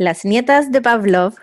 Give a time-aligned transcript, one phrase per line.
[0.00, 1.34] Las nietas de Pavlov.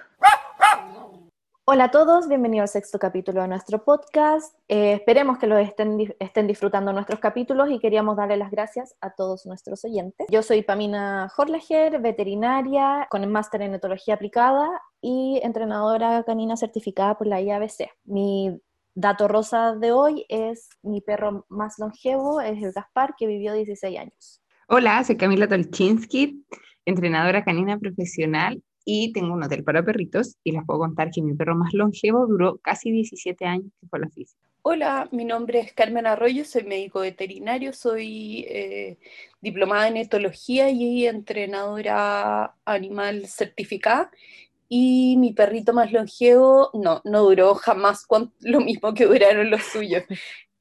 [1.65, 4.55] Hola a todos, bienvenidos al sexto capítulo de nuestro podcast.
[4.69, 9.09] Eh, esperemos que lo estén, estén disfrutando nuestros capítulos y queríamos darle las gracias a
[9.09, 10.25] todos nuestros oyentes.
[10.31, 14.69] Yo soy Pamina Horlager, veterinaria con el máster en etología aplicada
[15.01, 17.89] y entrenadora canina certificada por la IABC.
[18.05, 18.57] Mi
[18.93, 23.99] dato rosa de hoy es mi perro más longevo, es el Gaspar, que vivió 16
[23.99, 24.41] años.
[24.69, 26.45] Hola, soy Camila Tolchinsky,
[26.85, 31.33] entrenadora canina profesional y tengo un hotel para perritos y les puedo contar que mi
[31.33, 34.39] perro más longevo duró casi 17 años, que fue la física.
[34.61, 38.97] Hola, mi nombre es Carmen Arroyo, soy médico veterinario, soy eh,
[39.41, 44.11] diplomada en etología y entrenadora animal certificada.
[44.67, 48.07] Y mi perrito más longevo, no, no duró jamás
[48.41, 50.03] lo mismo que duraron los suyos.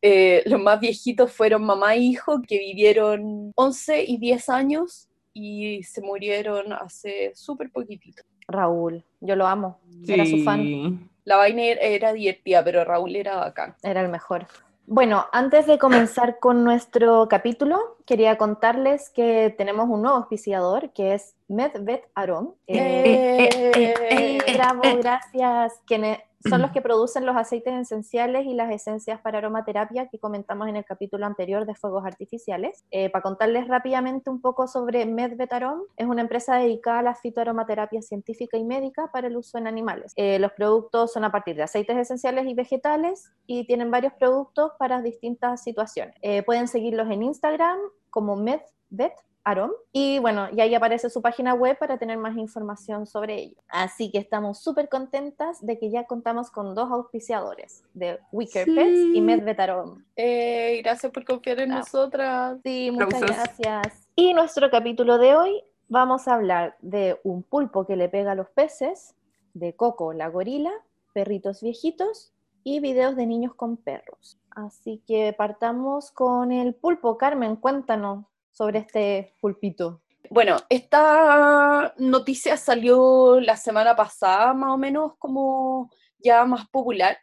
[0.02, 5.82] Eh, los más viejitos fueron mamá e hijo, que vivieron 11 y 10 años y
[5.82, 8.22] se murieron hace súper poquitito.
[8.48, 11.10] Raúl, yo lo amo, era su fan.
[11.24, 13.74] La vaina era divertida, pero Raúl era bacán.
[13.82, 14.46] Era el mejor.
[14.86, 21.14] Bueno, antes de comenzar con nuestro capítulo, quería contarles que tenemos un nuevo auspiciador que
[21.14, 22.52] es MedVet Arom.
[22.66, 25.80] Eh, eh, eh, bravo, gracias.
[25.86, 30.68] Quienes son los que producen los aceites esenciales y las esencias para aromaterapia que comentamos
[30.68, 32.84] en el capítulo anterior de fuegos artificiales.
[33.12, 38.56] para contarles rápidamente un poco sobre MedVetarom, es una empresa dedicada a la fitoaromaterapia científica
[38.56, 40.14] y médica para el uso en animales.
[40.16, 45.02] los productos son a partir de aceites esenciales y vegetales y tienen varios productos para
[45.02, 46.14] distintas situaciones.
[46.46, 47.78] pueden seguirlos en Instagram
[48.10, 49.70] como MedVet Arom.
[49.92, 53.56] Y bueno, y ahí aparece su página web para tener más información sobre ello.
[53.68, 59.14] Así que estamos súper contentas de que ya contamos con dos auspiciadores, de Wicker Pets
[59.14, 60.02] y Medvet Arom.
[60.16, 62.58] Eh, gracias por confiar en nosotras.
[62.64, 64.08] Sí, muchas gracias.
[64.16, 68.34] Y nuestro capítulo de hoy vamos a hablar de un pulpo que le pega a
[68.34, 69.14] los peces,
[69.52, 70.72] de Coco la gorila,
[71.12, 72.32] perritos viejitos
[72.64, 74.38] y videos de niños con perros.
[74.50, 77.18] Así que partamos con el pulpo.
[77.18, 80.02] Carmen, cuéntanos, sobre este pulpito?
[80.30, 87.18] Bueno, esta noticia salió la semana pasada, más o menos como ya más popular,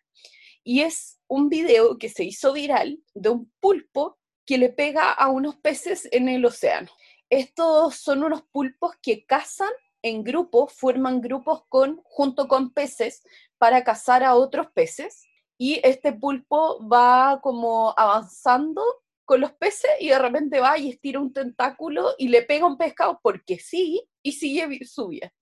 [0.64, 5.30] y es un video que se hizo viral de un pulpo que le pega a
[5.30, 6.92] unos peces en el océano.
[7.30, 9.72] Estos son unos pulpos que cazan
[10.04, 13.24] en grupos, forman grupos con, junto con peces
[13.58, 15.24] para cazar a otros peces.
[15.58, 18.84] Y este pulpo va como avanzando
[19.26, 22.78] con los peces y de repente va y estira un tentáculo y le pega un
[22.78, 25.34] pescado porque sí y sigue su vida.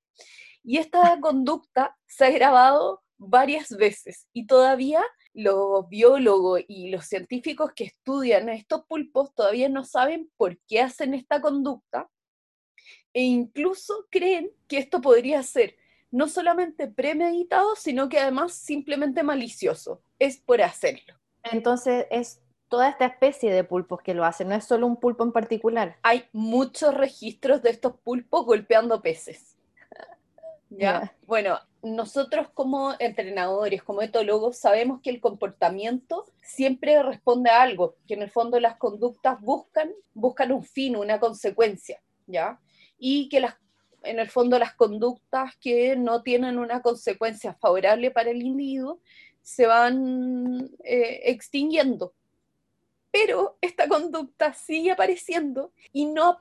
[0.63, 5.03] Y esta conducta se ha grabado varias veces y todavía
[5.33, 11.13] los biólogos y los científicos que estudian estos pulpos todavía no saben por qué hacen
[11.13, 12.09] esta conducta
[13.13, 15.75] e incluso creen que esto podría ser
[16.11, 20.01] no solamente premeditado, sino que además simplemente malicioso.
[20.17, 21.15] Es por hacerlo.
[21.43, 25.23] Entonces es toda esta especie de pulpos que lo hacen, no es solo un pulpo
[25.23, 25.97] en particular.
[26.03, 29.57] Hay muchos registros de estos pulpos golpeando peces.
[30.69, 31.13] ¿Ya?
[31.25, 38.13] Bueno, nosotros como entrenadores, como etólogos, sabemos que el comportamiento siempre responde a algo, que
[38.13, 42.59] en el fondo las conductas buscan, buscan un fin, una consecuencia, ¿ya?
[42.97, 43.55] Y que las,
[44.03, 48.99] en el fondo las conductas que no tienen una consecuencia favorable para el individuo
[49.41, 52.13] se van eh, extinguiendo,
[53.11, 56.39] pero esta conducta sigue apareciendo y no,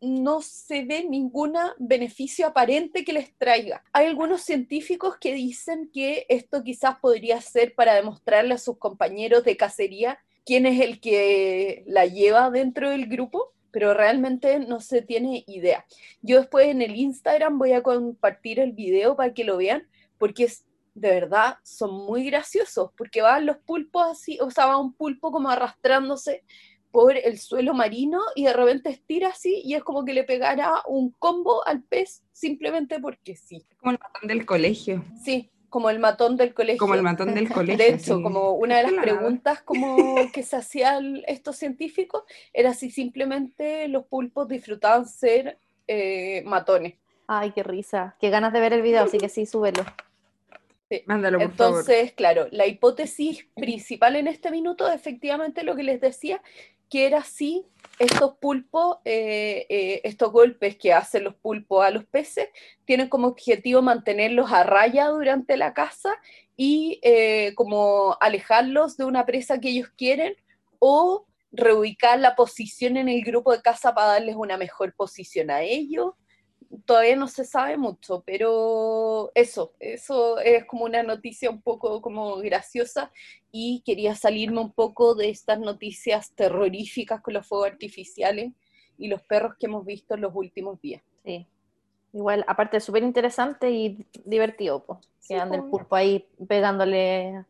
[0.00, 3.82] no se ve ningún beneficio aparente que les traiga.
[3.92, 9.44] Hay algunos científicos que dicen que esto quizás podría ser para demostrarle a sus compañeros
[9.44, 15.02] de cacería quién es el que la lleva dentro del grupo, pero realmente no se
[15.02, 15.86] tiene idea.
[16.20, 20.44] Yo después en el Instagram voy a compartir el video para que lo vean, porque
[20.44, 24.94] es de verdad son muy graciosos, porque van los pulpos así, o sea, va un
[24.94, 26.44] pulpo como arrastrándose
[26.90, 30.82] por el suelo marino y de repente estira así y es como que le pegara
[30.86, 33.64] un combo al pez simplemente porque sí.
[33.78, 35.02] Como el matón del colegio.
[35.24, 36.78] Sí, como el matón del colegio.
[36.78, 37.82] Como el matón del colegio.
[37.82, 39.96] De hecho, como una de las preguntas como
[40.32, 45.58] que se hacían estos científicos era si simplemente los pulpos disfrutaban ser
[45.88, 46.98] eh, matones.
[47.26, 48.16] Ay, qué risa.
[48.20, 49.82] Qué ganas de ver el video, así que sí, súbelo.
[51.40, 56.42] Entonces, claro, la hipótesis principal en este minuto es efectivamente lo que les decía,
[56.88, 57.64] que era si
[57.98, 62.48] estos pulpos, eh, eh, estos golpes que hacen los pulpos a los peces,
[62.84, 66.14] tienen como objetivo mantenerlos a raya durante la caza
[66.56, 70.36] y eh, como alejarlos de una presa que ellos quieren
[70.78, 75.62] o reubicar la posición en el grupo de caza para darles una mejor posición a
[75.62, 76.14] ellos
[76.84, 82.36] todavía no se sabe mucho, pero eso, eso es como una noticia un poco como
[82.36, 83.12] graciosa
[83.50, 88.52] y quería salirme un poco de estas noticias terroríficas con los fuegos artificiales
[88.98, 91.02] y los perros que hemos visto en los últimos días.
[91.24, 91.46] Sí.
[92.12, 94.98] Igual, aparte, súper interesante y divertido, pues.
[95.26, 97.44] que anda el pulpo ahí pegándole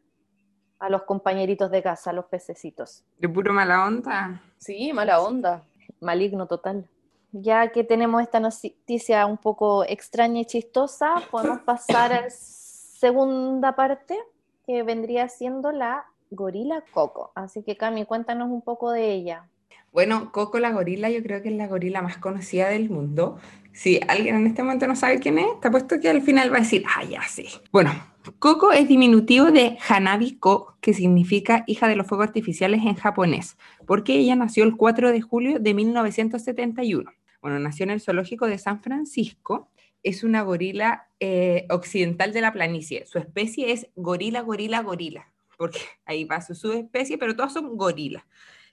[0.79, 3.05] a los compañeritos de casa, a los pececitos.
[3.19, 4.41] De puro mala onda.
[4.59, 5.65] Sí, mala onda.
[6.01, 6.89] Maligno total.
[7.33, 13.75] Ya que tenemos esta noticia un poco extraña y chistosa, podemos pasar a la segunda
[13.75, 14.19] parte,
[14.67, 17.33] que vendría siendo la gorila Coco.
[17.35, 19.49] Así que Cami, cuéntanos un poco de ella.
[19.93, 23.39] Bueno, Coco la gorila yo creo que es la gorila más conocida del mundo.
[23.73, 26.59] Si alguien en este momento no sabe quién es, te apuesto que al final va
[26.59, 27.47] a decir, ah, ya sé.
[27.73, 27.93] Bueno,
[28.39, 33.57] Coco es diminutivo de Hanabi Ko, que significa hija de los fuegos artificiales en japonés,
[33.87, 37.11] porque ella nació el 4 de julio de 1971.
[37.43, 39.69] Bueno, nació en el zoológico de San Francisco.
[40.03, 43.05] Es una gorila eh, occidental de la planicie.
[43.05, 48.25] Su especie es gorila, gorila, gorila, porque ahí va su subespecie, pero todos son gorilas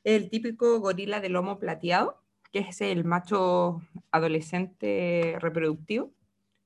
[0.03, 2.21] el típico gorila de lomo plateado,
[2.51, 3.81] que es el macho
[4.11, 6.11] adolescente reproductivo,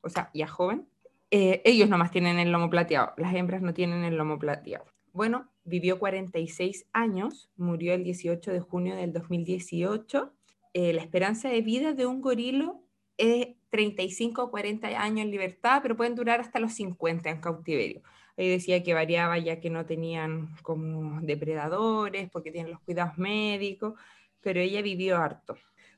[0.02, 0.88] o sea, ya joven.
[1.32, 4.86] Eh, ellos nomás tienen el lomo plateado, las hembras no tienen el lomo plateado.
[5.14, 10.32] Bueno, vivió 46 años, murió el 18 de junio del 2018.
[10.74, 12.82] Eh, la esperanza de vida de un gorilo
[13.18, 18.02] es 35 o 40 años en libertad, pero pueden durar hasta los 50 en cautiverio.
[18.38, 23.94] Ahí decía que variaba ya que no tenían como depredadores, porque tienen los cuidados médicos,
[24.42, 25.56] pero ella vivió harto.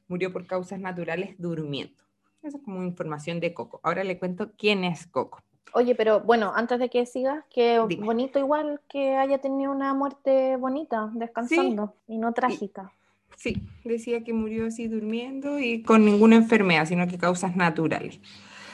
[0.07, 2.03] Murió por causas naturales durmiendo.
[2.43, 3.79] Esa es como información de Coco.
[3.81, 5.41] Ahora le cuento quién es Coco.
[5.73, 10.55] Oye, pero bueno, antes de que sigas, qué bonito igual que haya tenido una muerte
[10.57, 12.93] bonita, descansando y no trágica.
[13.35, 18.19] Sí, decía que murió así durmiendo y con ninguna enfermedad, sino que causas naturales.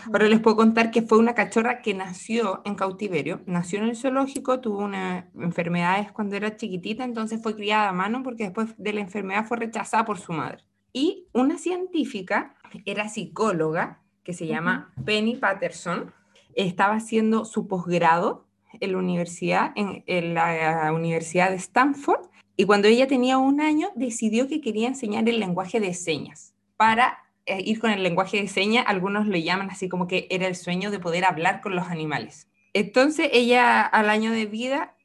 [0.07, 3.95] Ahora les puedo contar que fue una cachorra que nació en cautiverio, nació en el
[3.95, 8.93] zoológico, tuvo una enfermedades cuando era chiquitita, entonces fue criada a mano porque después de
[8.93, 10.63] la enfermedad fue rechazada por su madre.
[10.93, 12.55] Y una científica,
[12.85, 16.11] era psicóloga, que se llama Penny Patterson,
[16.55, 18.45] estaba haciendo su posgrado
[18.79, 22.27] en la universidad, en, la Universidad de Stanford,
[22.61, 27.17] y cuando ella tenía un año decidió que quería enseñar el lenguaje de señas para
[27.47, 30.55] eh, ir con el lenguaje de señas, algunos lo llaman así como que era el
[30.55, 32.51] sueño de poder hablar con los animales.
[32.73, 34.95] Entonces ella al año de vida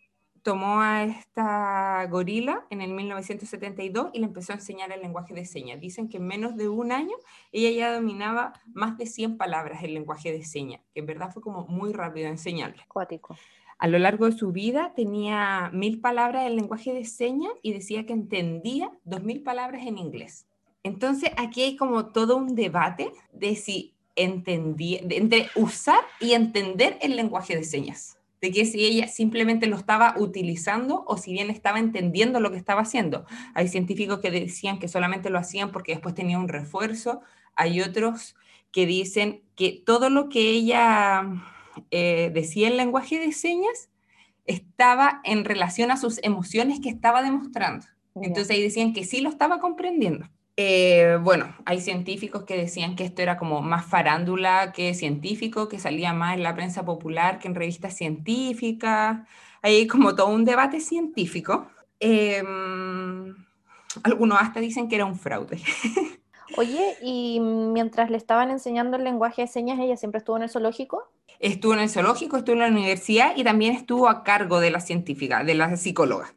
[0.43, 5.47] tomó a esta gorila en el 1972 y le empezó a enseñar el lenguaje de
[5.47, 5.81] señas.
[5.81, 7.17] Dicen que en menos de un año
[7.53, 11.41] ella ya dominaba más de 100 palabras el lenguaje de señas, que en verdad fue
[11.41, 12.85] como muy rápido enseñarle.
[12.87, 13.35] Cuático.
[13.79, 18.07] A lo largo de su vida tenía mil palabras del lenguaje de señas y decía
[18.07, 20.47] que entendía dos mil palabras en inglés.
[20.83, 27.17] Entonces aquí hay como todo un debate de si entendía, entre usar y entender el
[27.17, 31.79] lenguaje de señas, de que si ella simplemente lo estaba utilizando o si bien estaba
[31.79, 33.27] entendiendo lo que estaba haciendo.
[33.55, 37.21] Hay científicos que decían que solamente lo hacían porque después tenía un refuerzo,
[37.55, 38.37] hay otros
[38.73, 41.56] que dicen que todo lo que ella
[41.91, 43.91] eh, decía en lenguaje de señas
[44.45, 47.87] estaba en relación a sus emociones que estaba demostrando.
[48.15, 50.27] Entonces ahí decían que sí lo estaba comprendiendo.
[50.57, 55.79] Eh, bueno, hay científicos que decían que esto era como más farándula que científico, que
[55.79, 59.19] salía más en la prensa popular que en revistas científicas.
[59.61, 61.69] Hay como todo un debate científico.
[62.01, 63.35] Em,
[64.03, 65.61] algunos hasta dicen que era un fraude.
[66.57, 70.51] Oye, y mientras le estaban enseñando el lenguaje de señas, ¿ella siempre estuvo en el
[70.51, 71.11] zoológico?
[71.39, 74.81] Estuvo en el zoológico, estuvo en la universidad y también estuvo a cargo de la
[74.81, 76.35] científica, de la psicóloga.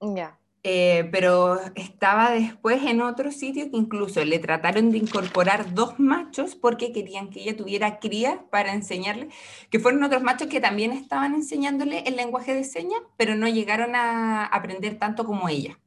[0.00, 0.38] Ya.
[0.64, 6.54] Eh, pero estaba después en otro sitio que incluso le trataron de incorporar dos machos
[6.54, 9.28] porque querían que ella tuviera cría para enseñarle,
[9.70, 13.96] que fueron otros machos que también estaban enseñándole el lenguaje de señas, pero no llegaron
[13.96, 15.80] a aprender tanto como ella.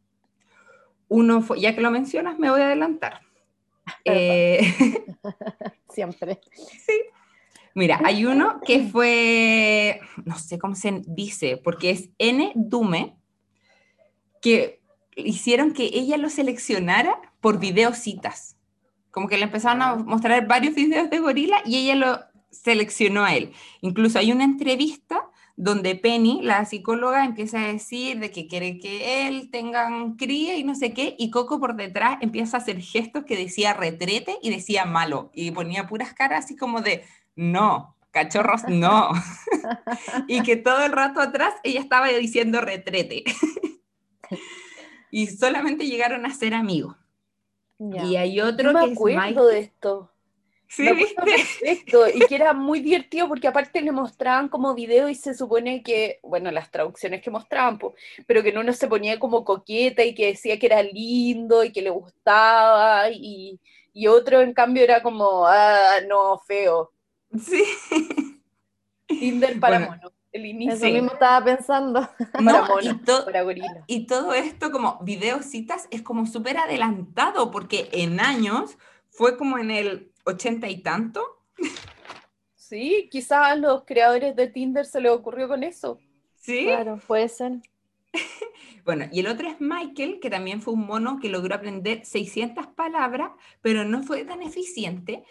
[1.07, 3.21] Uno fue, ya que lo mencionas, me voy a adelantar.
[4.03, 4.73] Eh,
[5.89, 6.39] Siempre.
[6.53, 6.93] Sí.
[7.73, 12.53] Mira, hay uno que fue, no sé cómo se dice, porque es N.
[12.55, 13.17] Dume,
[14.41, 14.79] que
[15.15, 18.57] hicieron que ella lo seleccionara por videocitas.
[19.11, 23.35] Como que le empezaron a mostrar varios videos de gorila y ella lo seleccionó a
[23.35, 23.51] él.
[23.81, 25.24] Incluso hay una entrevista
[25.57, 30.63] donde Penny, la psicóloga, empieza a decir de que quiere que él tenga cría y
[30.63, 34.49] no sé qué, y Coco por detrás empieza a hacer gestos que decía retrete y
[34.49, 39.11] decía malo, y ponía puras caras así como de, no, cachorros, no.
[40.27, 43.23] y que todo el rato atrás ella estaba diciendo retrete.
[45.11, 46.97] y solamente llegaron a ser amigos.
[47.79, 49.41] Y hay otro que es Mike.
[49.41, 50.11] de esto.
[50.67, 51.21] Sí, ¿viste?
[51.21, 55.83] perfecto y que era muy divertido porque aparte le mostraban como video y se supone
[55.83, 57.79] que, bueno, las traducciones que mostraban,
[58.25, 61.81] pero que uno se ponía como coqueta y que decía que era lindo y que
[61.81, 63.59] le gustaba y,
[63.93, 66.91] y otro en cambio era como, ah, no, feo.
[67.39, 67.63] Sí.
[69.07, 70.11] Tinder para mono.
[70.31, 70.73] El inicio.
[70.73, 72.01] Eso mismo estaba pensando.
[72.41, 73.83] No, para y, mono, to- para gorila.
[73.87, 78.77] y todo esto como videocitas es como súper adelantado porque en años
[79.09, 81.23] fue como en el ochenta y tanto.
[82.55, 85.99] Sí, quizás a los creadores de Tinder se les ocurrió con eso.
[86.35, 86.65] Sí.
[86.65, 87.53] Claro, puede ser.
[88.85, 92.67] Bueno, y el otro es Michael, que también fue un mono que logró aprender 600
[92.67, 95.23] palabras, pero no fue tan eficiente.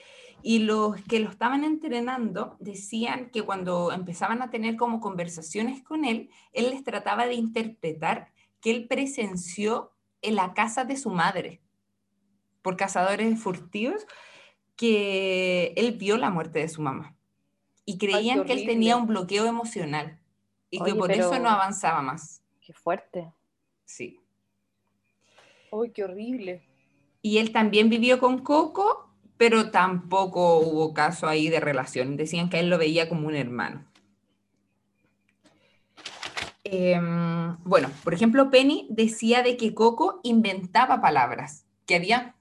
[0.42, 6.04] Y los que lo estaban entrenando decían que cuando empezaban a tener como conversaciones con
[6.04, 11.60] él, él les trataba de interpretar que él presenció en la casa de su madre
[12.60, 14.04] por cazadores furtivos,
[14.76, 17.16] que él vio la muerte de su mamá.
[17.86, 20.18] Y creían que él tenía un bloqueo emocional
[20.70, 22.42] y que por eso no avanzaba más.
[22.60, 23.32] Qué fuerte.
[23.84, 24.20] Sí.
[25.70, 26.66] Uy, qué horrible.
[27.20, 32.16] Y él también vivió con Coco, pero tampoco hubo caso ahí de relación.
[32.16, 33.84] Decían que él lo veía como un hermano.
[36.64, 42.33] Em, bueno, por ejemplo, Penny decía de que Coco inventaba palabras, que había,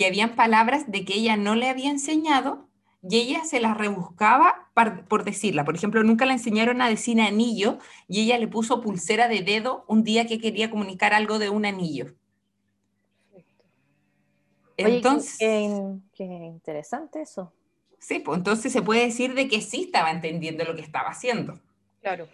[0.00, 2.66] que habían palabras de que ella no le había enseñado
[3.02, 5.66] y ella se las rebuscaba par- por decirla.
[5.66, 7.76] Por ejemplo, nunca le enseñaron a decir anillo
[8.08, 11.66] y ella le puso pulsera de dedo un día que quería comunicar algo de un
[11.66, 12.14] anillo.
[13.34, 13.44] Oye,
[14.78, 17.52] Entonces, qué, in- qué interesante eso.
[17.98, 21.60] sí, pues entonces se puede decir de que sí estaba entendiendo lo que estaba haciendo.
[22.00, 22.26] Claro.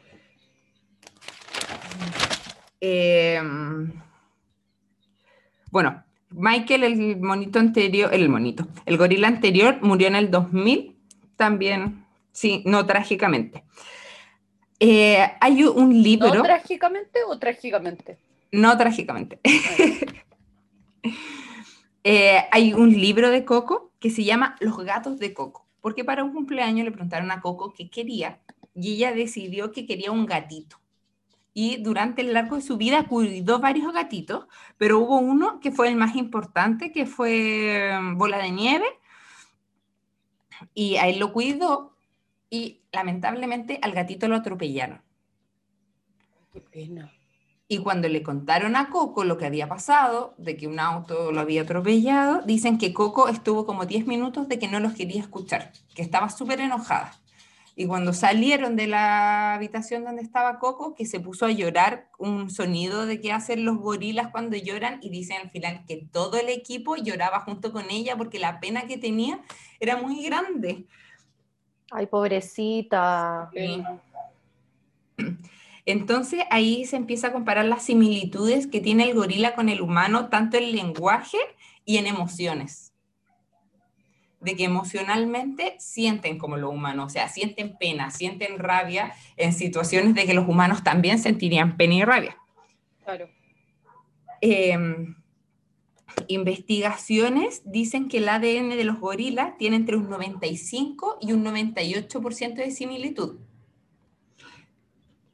[2.80, 3.40] Eh,
[5.72, 10.96] bueno, Michael, el monito anterior, el monito, el gorila anterior murió en el 2000,
[11.36, 13.62] también, sí, no trágicamente.
[14.80, 18.18] Eh, hay un libro, ¿No trágicamente o trágicamente?
[18.52, 19.40] no trágicamente,
[22.08, 26.22] Eh, hay un libro de Coco que se llama Los gatos de Coco, porque para
[26.22, 28.38] un cumpleaños le preguntaron a Coco qué quería
[28.76, 30.76] y ella decidió que quería un gatito.
[31.58, 34.46] Y durante el largo de su vida cuidó varios gatitos,
[34.76, 38.84] pero hubo uno que fue el más importante, que fue mm, Bola de Nieve,
[40.74, 41.96] y a él lo cuidó
[42.50, 45.00] y lamentablemente al gatito lo atropellaron.
[46.52, 47.10] Qué pena.
[47.68, 51.40] Y cuando le contaron a Coco lo que había pasado, de que un auto lo
[51.40, 55.72] había atropellado, dicen que Coco estuvo como 10 minutos de que no los quería escuchar,
[55.94, 57.18] que estaba súper enojada.
[57.78, 62.48] Y cuando salieron de la habitación donde estaba Coco, que se puso a llorar un
[62.48, 66.48] sonido de que hacen los gorilas cuando lloran y dicen al final que todo el
[66.48, 69.40] equipo lloraba junto con ella porque la pena que tenía
[69.78, 70.86] era muy grande.
[71.90, 73.50] Ay, pobrecita.
[75.84, 80.30] Entonces ahí se empieza a comparar las similitudes que tiene el gorila con el humano,
[80.30, 81.38] tanto en lenguaje
[81.84, 82.85] y en emociones.
[84.46, 90.14] De que emocionalmente sienten como los humanos, o sea, sienten pena, sienten rabia en situaciones
[90.14, 92.36] de que los humanos también sentirían pena y rabia.
[93.04, 93.28] Claro.
[94.40, 94.78] Eh,
[96.28, 102.54] investigaciones dicen que el ADN de los gorilas tiene entre un 95 y un 98%
[102.54, 103.40] de similitud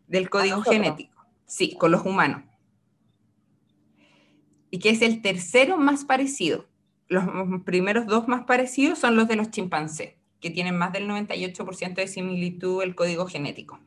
[0.07, 0.83] del código nosotros.
[0.83, 1.27] genético.
[1.47, 2.43] Sí, con los humanos.
[4.71, 6.67] Y que es el tercero más parecido.
[7.13, 7.27] Los
[7.65, 12.07] primeros dos más parecidos son los de los chimpancés, que tienen más del 98% de
[12.07, 13.79] similitud el código genético.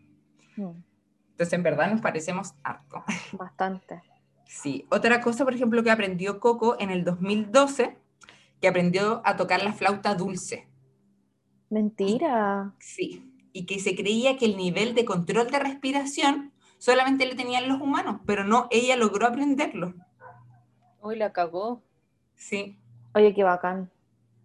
[0.57, 0.69] Mm,
[1.31, 3.03] Entonces, en verdad nos parecemos harto.
[3.31, 4.03] Bastante.
[4.45, 7.97] Sí, otra cosa, por ejemplo, que aprendió Coco en el 2012,
[8.61, 10.67] que aprendió a tocar la flauta dulce.
[11.71, 12.75] Mentira.
[12.77, 17.67] Sí, y que se creía que el nivel de control de respiración solamente lo tenían
[17.67, 19.95] los humanos, pero no, ella logró aprenderlo.
[21.01, 21.81] Uy, la cagó.
[22.35, 22.77] Sí,
[23.15, 23.89] Oye, qué bacán.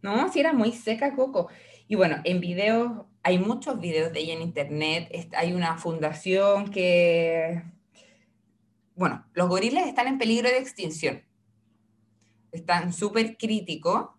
[0.01, 1.49] no, sí era muy seca Coco.
[1.89, 7.65] Y bueno, en videos, hay muchos videos de ella en internet, hay una fundación que...
[8.95, 11.25] Bueno, los gorilas están en peligro de extinción.
[12.53, 14.11] Están súper críticos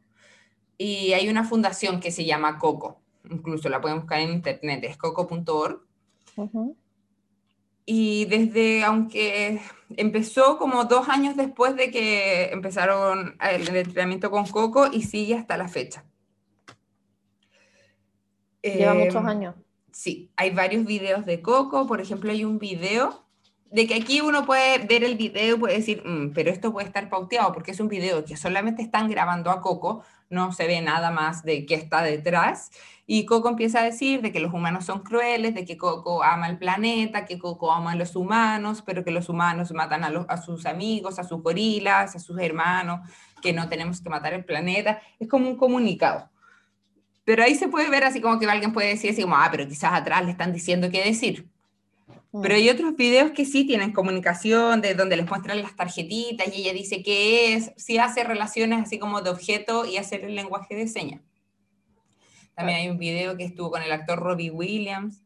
[0.77, 3.01] y hay una fundación que se llama Coco.
[3.29, 5.81] Incluso la pueden buscar en internet, es coco.org.
[7.85, 9.61] Y desde, aunque
[9.97, 15.57] empezó como dos años después de que empezaron el entrenamiento con Coco y sigue hasta
[15.57, 16.05] la fecha.
[18.63, 19.55] Lleva Eh, muchos años.
[19.91, 21.87] Sí, hay varios videos de Coco.
[21.87, 23.25] Por ejemplo, hay un video
[23.71, 26.87] de que aquí uno puede ver el video y puede decir, mm, pero esto puede
[26.87, 30.81] estar pauteado porque es un video que solamente están grabando a Coco, no se ve
[30.81, 32.71] nada más de qué está detrás.
[33.05, 36.47] Y Coco empieza a decir de que los humanos son crueles, de que Coco ama
[36.47, 40.37] el planeta, que Coco ama a los humanos, pero que los humanos matan a, a
[40.37, 43.01] sus amigos, a sus gorilas, a sus hermanos,
[43.41, 45.01] que no tenemos que matar el planeta.
[45.19, 46.29] Es como un comunicado.
[47.25, 49.67] Pero ahí se puede ver así como que alguien puede decir así como, ah, pero
[49.67, 51.50] quizás atrás le están diciendo qué decir.
[52.41, 56.61] Pero hay otros videos que sí tienen comunicación, de donde les muestran las tarjetitas y
[56.61, 60.75] ella dice qué es, sí hace relaciones así como de objeto y hacer el lenguaje
[60.75, 61.21] de señas.
[62.55, 65.21] También hay un video que estuvo con el actor Robbie Williams.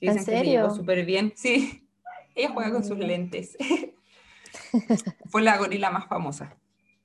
[0.00, 0.70] Que ¿En serio?
[0.70, 1.32] súper bien.
[1.34, 1.88] Sí,
[2.34, 3.00] ella juega con sus mm.
[3.00, 3.56] lentes.
[5.30, 6.56] Fue la gorila más famosa.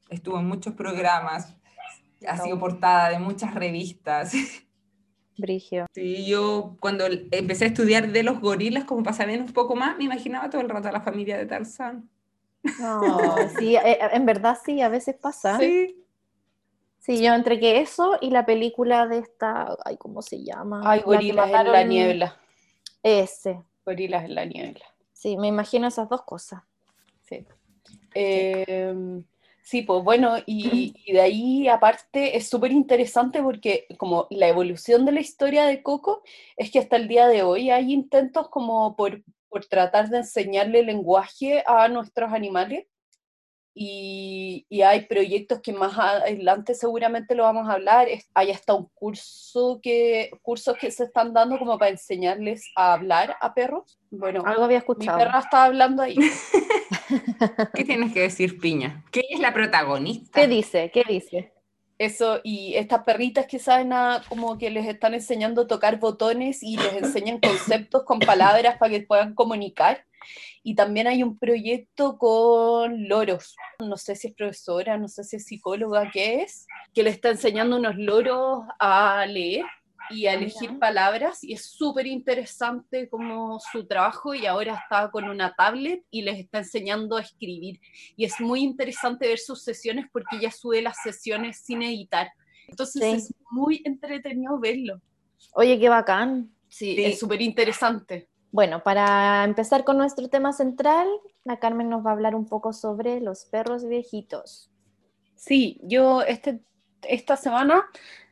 [0.10, 1.56] Estuvo en muchos programas,
[2.28, 4.34] ha sido portada de muchas revistas.
[5.42, 5.88] Brigio.
[5.94, 9.98] Sí, yo cuando empecé a estudiar de los gorilas, como para saber un poco más,
[9.98, 12.10] me imaginaba todo el rato a la familia de Tarzán.
[12.80, 13.18] No,
[13.60, 15.58] sí, eh, en verdad sí, a veces pasa.
[15.58, 15.98] Sí.
[17.00, 20.82] Sí, yo entre que eso y la película de esta, ay, ¿cómo se llama?
[20.86, 22.40] Ay, Gorilas en la niebla.
[23.02, 23.64] Ese.
[23.84, 24.86] Gorilas en la niebla.
[25.12, 26.62] Sí, me imagino esas dos cosas.
[27.24, 27.46] Sí.
[28.14, 29.31] Eh, Sí,
[29.82, 35.22] pues bueno, y, de ahí aparte es súper interesante porque como la evolución de la
[35.22, 36.24] historia de Coco
[36.58, 40.84] es que hasta el día de hoy hay intentos como por, por tratar de enseñarle
[40.84, 42.86] lenguaje a nuestros animales
[43.74, 48.10] y, y, hay proyectos que más adelante seguramente lo vamos a hablar.
[48.34, 53.38] Hay hasta un curso que, cursos que se están dando como para enseñarles a hablar
[53.40, 53.98] a perros.
[54.10, 55.18] Bueno, algo había escuchado.
[55.18, 56.18] Mi perra estaba hablando ahí.
[57.74, 59.04] ¿Qué tienes que decir, Piña?
[59.12, 60.40] ¿Qué es la protagonista?
[60.40, 60.92] ¿Qué dice?
[60.94, 61.54] ¿Qué dice?
[61.98, 66.64] Eso, y estas perritas que saben a, como que les están enseñando a tocar botones
[66.64, 70.06] y les enseñan conceptos con palabras para que puedan comunicar.
[70.64, 73.56] Y también hay un proyecto con loros.
[73.80, 77.30] No sé si es profesora, no sé si es psicóloga, qué es, que le está
[77.30, 79.66] enseñando unos loros a leer
[80.12, 85.30] y a elegir palabras y es súper interesante como su trabajo y ahora está con
[85.30, 87.80] una tablet y les está enseñando a escribir
[88.16, 92.32] y es muy interesante ver sus sesiones porque ella sube las sesiones sin editar.
[92.68, 95.02] Entonces es muy entretenido verlo.
[95.54, 96.52] Oye, qué bacán.
[96.70, 97.04] Sí, sí.
[97.04, 98.30] es súper interesante.
[98.52, 101.08] Bueno, para empezar con nuestro tema central,
[101.44, 104.70] la Carmen nos va a hablar un poco sobre los perros viejitos.
[105.36, 106.62] Sí, yo este,
[107.04, 107.84] esta semana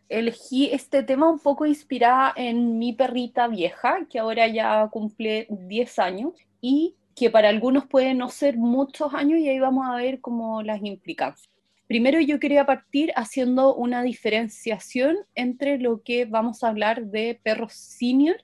[0.10, 6.00] elegí este tema un poco inspirada en mi perrita vieja, que ahora ya cumple 10
[6.00, 10.20] años y que para algunos puede no ser muchos años y ahí vamos a ver
[10.20, 11.50] como las implicancias.
[11.88, 17.74] Primero yo quería partir haciendo una diferenciación entre lo que vamos a hablar de perros
[17.74, 18.38] senior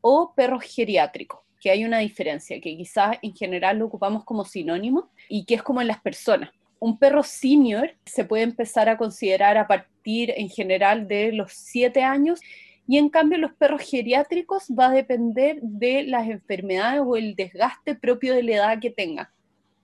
[0.00, 5.10] o perros geriátricos, que hay una diferencia, que quizás en general lo ocupamos como sinónimo
[5.28, 6.50] y que es como en las personas.
[6.80, 12.02] Un perro senior se puede empezar a considerar a partir en general de los 7
[12.02, 12.40] años
[12.88, 17.94] y en cambio los perros geriátricos va a depender de las enfermedades o el desgaste
[17.94, 19.32] propio de la edad que tenga.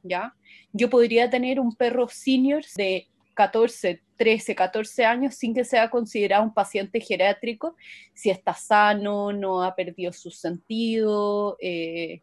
[0.02, 0.34] ¿ya?
[0.72, 6.42] Yo podría tener un perro senior de 14, 13, 14 años sin que sea considerado
[6.42, 7.76] un paciente geriátrico
[8.14, 12.22] si está sano, no ha perdido su sentido, eh,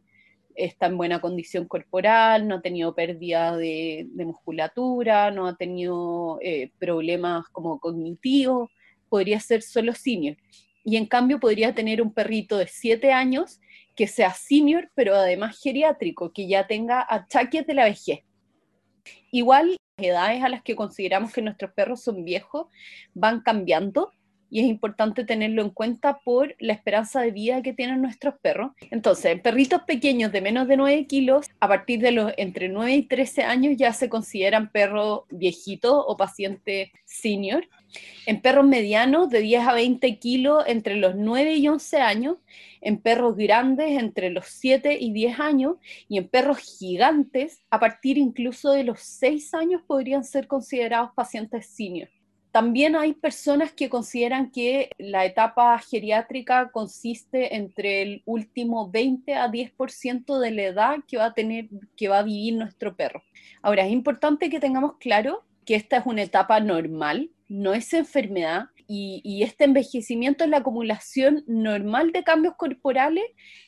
[0.56, 6.72] está en buena condición corporal, no ha tenido pérdida de, musculatura, no ha tenido eh,
[6.80, 8.70] problemas como cognitivos,
[9.10, 10.38] podría ser solo senior.
[10.84, 13.62] Y en cambio podría tener un perrito de 7 años
[13.96, 18.22] que sea senior, pero además geriátrico, que ya tenga achaques de la vejez.
[19.32, 22.68] Igual edades a las que consideramos que nuestros perros son viejos
[23.14, 24.12] van cambiando
[24.54, 28.74] y es importante tenerlo en cuenta por la esperanza de vida que tienen nuestros perros.
[28.92, 32.94] Entonces, en perritos pequeños de menos de 9 kilos, a partir de los entre 9
[32.94, 37.68] y 13 años ya se consideran perros viejitos o pacientes senior.
[38.28, 42.38] En perros medianos de 10 a 20 kilos entre los 9 y 11 años,
[42.80, 48.20] en perros grandes entre los 7 y 10 años y en perros gigantes a partir
[48.20, 52.10] incluso de los 6 años podrían ser considerados pacientes senior.
[52.54, 59.50] También hay personas que consideran que la etapa geriátrica consiste entre el último 20 a
[59.50, 63.24] 10% de la edad que va a tener, que va a vivir nuestro perro.
[63.64, 68.66] Ahora, es importante que tengamos claro que esta es una etapa normal, no es enfermedad,
[68.88, 73.24] y, este envejecimiento es la acumulación normal de cambios corporales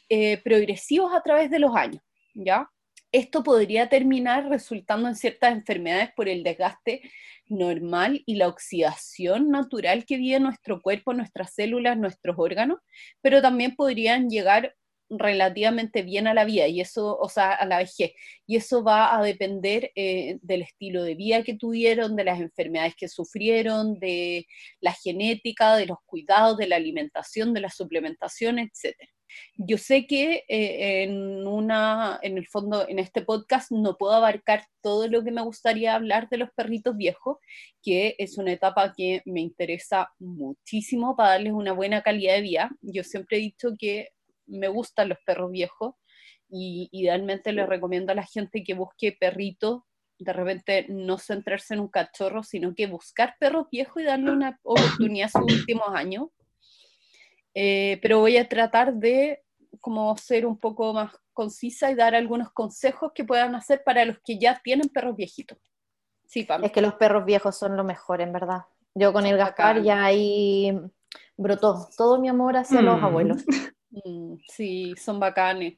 [0.09, 2.03] eh, progresivos a través de los años,
[2.35, 2.69] ¿ya?
[3.15, 7.01] Esto podría terminar resultando en ciertas enfermedades por el desgaste
[7.47, 12.79] normal y la oxidación natural que vive nuestro cuerpo, nuestras células, nuestros órganos,
[13.21, 14.75] pero también podrían llegar
[15.19, 18.13] relativamente bien a la vida y eso, o sea, a la vejez.
[18.47, 22.95] Y eso va a depender eh, del estilo de vida que tuvieron, de las enfermedades
[22.95, 24.47] que sufrieron, de
[24.81, 28.95] la genética, de los cuidados, de la alimentación, de la suplementación, etc.
[29.57, 34.65] Yo sé que eh, en, una, en el fondo, en este podcast no puedo abarcar
[34.81, 37.37] todo lo que me gustaría hablar de los perritos viejos,
[37.81, 42.69] que es una etapa que me interesa muchísimo para darles una buena calidad de vida.
[42.81, 44.09] Yo siempre he dicho que
[44.47, 45.95] me gustan los perros viejos
[46.49, 49.83] y idealmente les recomiendo a la gente que busque perritos
[50.17, 54.59] de repente no centrarse en un cachorro, sino que buscar perros viejos y darle una
[54.63, 56.27] oportunidad a sus últimos años.
[57.53, 59.43] Eh, pero voy a tratar de
[59.79, 64.17] como ser un poco más concisa y dar algunos consejos que puedan hacer para los
[64.25, 65.57] que ya tienen perros viejitos.
[66.25, 68.61] Sí, Es que los perros viejos son lo mejor, en verdad.
[68.95, 70.73] Yo con el Gaspar ya ahí
[71.37, 73.05] brotó todo mi amor hacia los mm.
[73.05, 73.45] abuelos.
[74.03, 75.77] Mm, sí, son bacanes.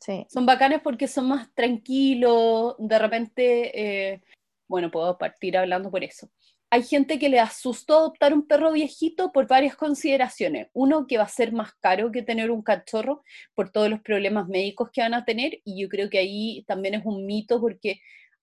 [0.00, 0.26] Sí.
[0.28, 4.22] Son bacanes porque son más tranquilos, de repente, eh,
[4.66, 6.28] bueno, puedo partir hablando por eso
[6.70, 10.68] hay gente que le asustó adoptar un perro viejito por varias consideraciones.
[10.74, 13.22] Uno, que va a ser más caro que tener un cachorro
[13.54, 16.94] por todos los problemas médicos que van a tener, y yo creo que ahí también
[16.94, 18.00] es un mito porque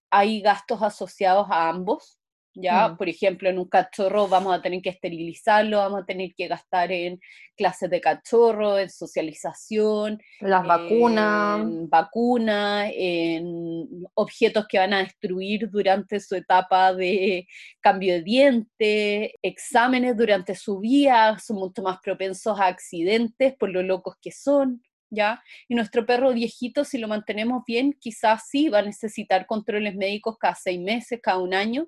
[0.10, 2.20] hay gastos asociados a ambos.
[2.56, 2.88] ¿Ya?
[2.88, 2.98] Mm.
[2.98, 6.92] Por ejemplo, en un cachorro vamos a tener que esterilizarlo, vamos a tener que gastar
[6.92, 7.20] en
[7.56, 15.70] clases de cachorro, en socialización, las vacunas, en vacunas, en objetos que van a destruir
[15.70, 17.48] durante su etapa de
[17.82, 23.84] cambio de diente, exámenes durante su vida, son mucho más propensos a accidentes por lo
[23.84, 24.82] locos que son.
[25.12, 25.42] ¿Ya?
[25.70, 30.36] Y nuestro perro viejito, si lo mantenemos bien, quizás sí va a necesitar controles médicos
[30.38, 31.88] cada seis meses, cada un año,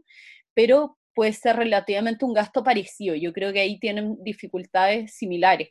[0.58, 3.13] pero puede ser relativamente un gasto parecido.
[3.13, 5.70] Yo creo que ahí tienen dificultades similares.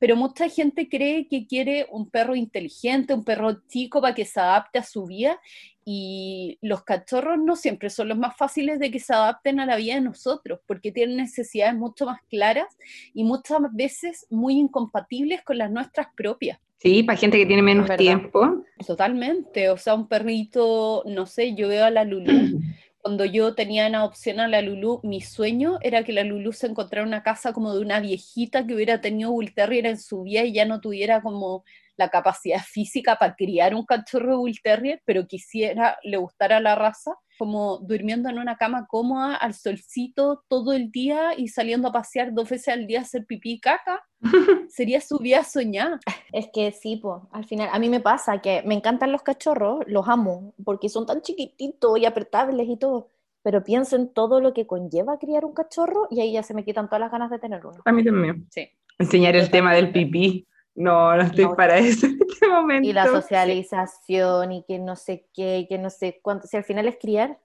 [0.00, 4.40] Pero mucha gente cree que quiere un perro inteligente, un perro chico para que se
[4.40, 5.38] adapte a su vida
[5.84, 9.76] y los cachorros no siempre son los más fáciles de que se adapten a la
[9.76, 12.78] vida de nosotros, porque tienen necesidades mucho más claras
[13.12, 16.58] y muchas veces muy incompatibles con las nuestras propias.
[16.78, 18.64] Sí, para gente que tiene menos tiempo.
[18.86, 22.58] Totalmente, o sea, un perrito, no sé, yo veo a la Lulu
[23.02, 26.66] cuando yo tenía en adopción a la Lulu, mi sueño era que la Lulu se
[26.66, 30.52] encontrara una casa como de una viejita que hubiera tenido Bull en su vida y
[30.52, 31.64] ya no tuviera como
[31.98, 36.76] la capacidad física para criar un cachorro de Bull Terrier, pero quisiera, le gustara la
[36.76, 41.92] raza, como durmiendo en una cama cómoda, al solcito todo el día y saliendo a
[41.92, 44.04] pasear dos veces al día a hacer pipí y caca.
[44.68, 46.00] Sería su vida soñada.
[46.32, 49.80] Es que sí, pues, al final, a mí me pasa que me encantan los cachorros,
[49.86, 53.08] los amo, porque son tan chiquititos y apretables y todo,
[53.42, 56.64] pero pienso en todo lo que conlleva criar un cachorro y ahí ya se me
[56.64, 57.82] quitan todas las ganas de tener uno.
[57.84, 58.46] A mí también.
[58.50, 58.68] Sí.
[58.98, 60.47] Enseñar el tema del pipí.
[60.78, 62.88] No, no estoy para eso en este momento.
[62.88, 66.46] Y la socialización y que no sé qué, y que no sé cuánto.
[66.46, 67.36] Si al final es criar,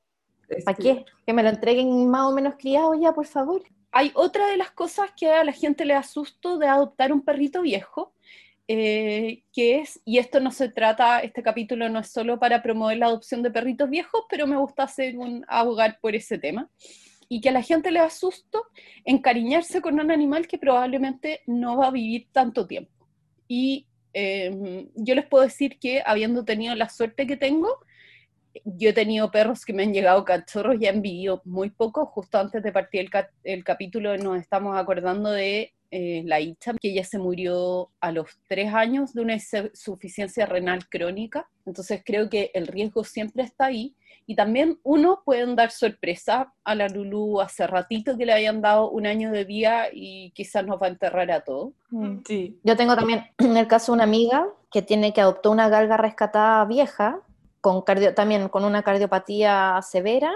[0.63, 1.03] ¿para qué?
[1.25, 3.63] Que me lo entreguen más o menos criado ya, por favor.
[3.91, 7.63] Hay otra de las cosas que a la gente le asusto de adoptar un perrito
[7.63, 8.13] viejo,
[8.67, 12.99] eh, que es, y esto no se trata, este capítulo no es solo para promover
[12.99, 16.69] la adopción de perritos viejos, pero me gusta hacer un abogar por ese tema
[17.29, 18.67] y que a la gente le asusto
[19.05, 23.02] encariñarse con un animal que probablemente no va a vivir tanto tiempo.
[23.47, 27.79] Y em, yo les puedo decir que habiendo tenido la suerte que tengo,
[28.63, 32.05] yo he tenido perros que me han llegado cachorros y han vivido muy poco.
[32.05, 36.89] Justo antes de partir el, el capítulo nos estamos acordando de eh, la Icha, que
[36.89, 41.47] ella se murió a los tres años de una insuficiencia renal crónica.
[41.67, 43.95] Entonces creo que el riesgo siempre está ahí.
[44.25, 48.89] Y también uno puede dar sorpresa a la Lulu hace ratito que le habían dado
[48.89, 51.73] un año de vida y quizás nos va a enterrar a todos.
[51.91, 52.21] Mm.
[52.25, 52.59] Sí.
[52.63, 56.65] Yo tengo también en el caso una amiga que tiene que adoptó una galga rescatada
[56.65, 57.19] vieja
[57.61, 60.33] con cardio, también con una cardiopatía severa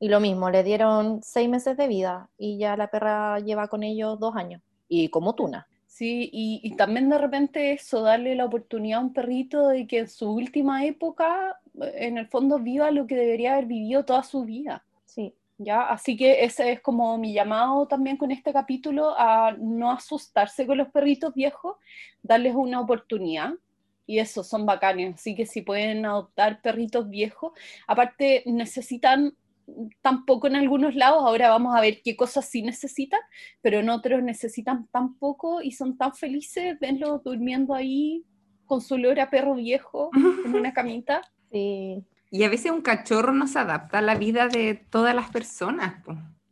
[0.00, 3.84] y lo mismo, le dieron seis meses de vida y ya la perra lleva con
[3.84, 5.66] ellos dos años y como tuna.
[5.96, 10.08] Sí, y, también de repente eso, darle la oportunidad a un perrito de que en
[10.08, 14.84] su última época, en el fondo, viva lo que debería haber vivido toda su vida.
[15.06, 15.34] Sí.
[15.56, 15.88] ¿Ya?
[15.88, 20.76] Así que ese es como mi llamado también con este capítulo, a no asustarse con
[20.76, 21.76] los perritos viejos,
[22.22, 23.54] darles una oportunidad.
[24.04, 25.14] Y eso, son bacanes.
[25.14, 27.52] Así que si pueden adoptar perritos viejos,
[27.86, 29.34] aparte necesitan
[30.00, 33.20] tampoco en algunos lados, ahora vamos a ver qué cosas sí necesitan,
[33.62, 38.24] pero en otros necesitan tan poco y son tan felices, venlo durmiendo ahí
[38.64, 41.22] con su olor a perro viejo en una camita.
[41.50, 46.02] Y a veces un cachorro no se adapta a la vida de todas las personas.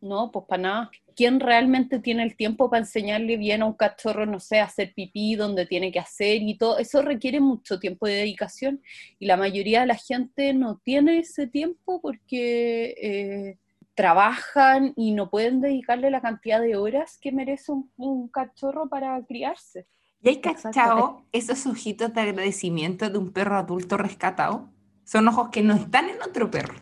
[0.04, 0.90] No, pues para nada.
[1.16, 5.34] ¿Quién realmente tiene el tiempo para enseñarle bien a un cachorro, no sé, hacer pipí
[5.34, 6.76] donde tiene que hacer y todo?
[6.76, 8.82] Eso requiere mucho tiempo de dedicación
[9.18, 13.58] y la mayoría de la gente no tiene ese tiempo porque eh,
[13.94, 19.86] trabajan y no pueden dedicarle la cantidad de horas que merece un, cachorro para criarse.
[20.20, 24.68] ¿Y hay cachado esos ojitos de agradecimiento de un perro adulto rescatado?
[25.04, 26.74] Son ojos que no están en otro perro.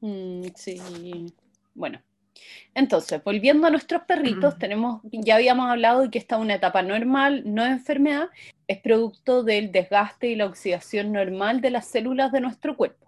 [0.00, 0.80] Mm, sí.
[1.72, 2.00] Bueno,
[2.76, 6.82] entonces, volviendo a nuestros perritos, tenemos, ya habíamos hablado de que esta es una etapa
[6.82, 8.28] normal, no es enfermedad,
[8.68, 13.06] es producto del desgaste y la oxidación normal de las células de nuestro cuerpo.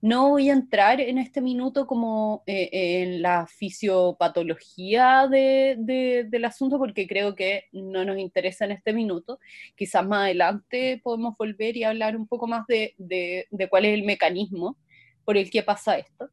[0.00, 2.68] No voy a entrar en este minuto como eh,
[3.02, 9.40] en la fisiopatología del asunto porque creo que no nos interesa en este minuto.
[9.74, 14.76] Quizás más adelante podemos volver y hablar un poco más de cuál es el mecanismo
[15.24, 16.30] por el que pasa esto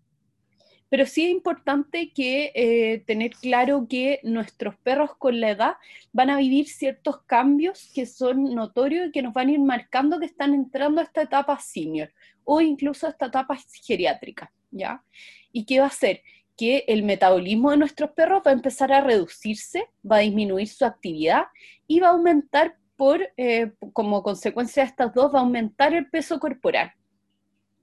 [0.96, 5.74] pero sí es importante que eh, tener claro que nuestros perros con la edad
[6.14, 10.22] van a vivir ciertos cambios que son notorios y que nos van a ir marcando
[10.22, 12.14] que están entrando a esta etapa senior
[12.46, 15.04] o incluso a esta etapa geriátrica, ¿ya?
[15.52, 16.22] ¿Y qué va a hacer?
[16.56, 20.86] Que el metabolismo de nuestros perros va a empezar a reducirse, va a disminuir su
[20.86, 21.48] actividad
[21.88, 26.10] y va a aumentar por, eh, como consecuencia de estas dos, va a aumentar el
[26.10, 26.94] peso corporal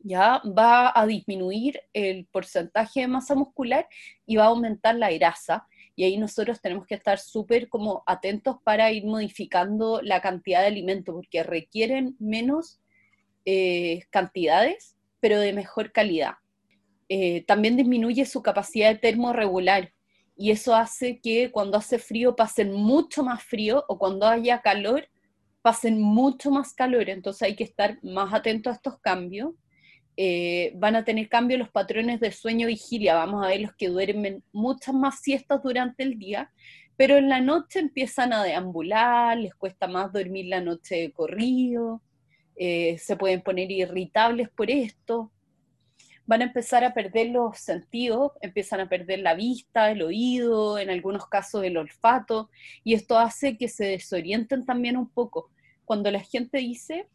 [0.04, 3.86] ya va a disminuir el porcentaje de masa muscular
[4.26, 5.66] y va a aumentar la grasa.
[5.94, 10.68] Y ahí nosotros tenemos que estar súper como atentos para ir modificando la cantidad de
[10.68, 12.80] alimento, porque requieren menos
[13.44, 16.34] eh, cantidades, pero de mejor calidad.
[17.08, 19.92] Eh, también disminuye su capacidad de termorregular
[20.36, 25.08] y eso hace que cuando hace frío pasen mucho más frío o cuando haya calor
[25.60, 27.10] pasen mucho más calor.
[27.10, 29.52] Entonces hay que estar más atentos a estos cambios
[30.16, 33.14] eh, van a tener cambio los patrones de sueño-vigilia.
[33.14, 36.50] Vamos a ver los que duermen muchas más siestas durante el día,
[36.96, 42.02] pero en la noche empiezan a deambular, les cuesta más dormir la noche de corrido,
[42.56, 45.32] eh, se pueden poner irritables por esto.
[46.26, 50.90] Van a empezar a perder los sentidos, empiezan a perder la vista, el oído, en
[50.90, 52.50] algunos casos el olfato,
[52.84, 55.50] y esto hace que se desorienten también un poco.
[55.84, 57.08] Cuando la gente dice,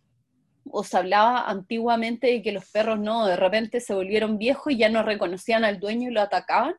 [0.71, 4.77] o se hablaba antiguamente de que los perros no, de repente se volvieron viejos y
[4.77, 6.75] ya no reconocían al dueño y lo atacaban.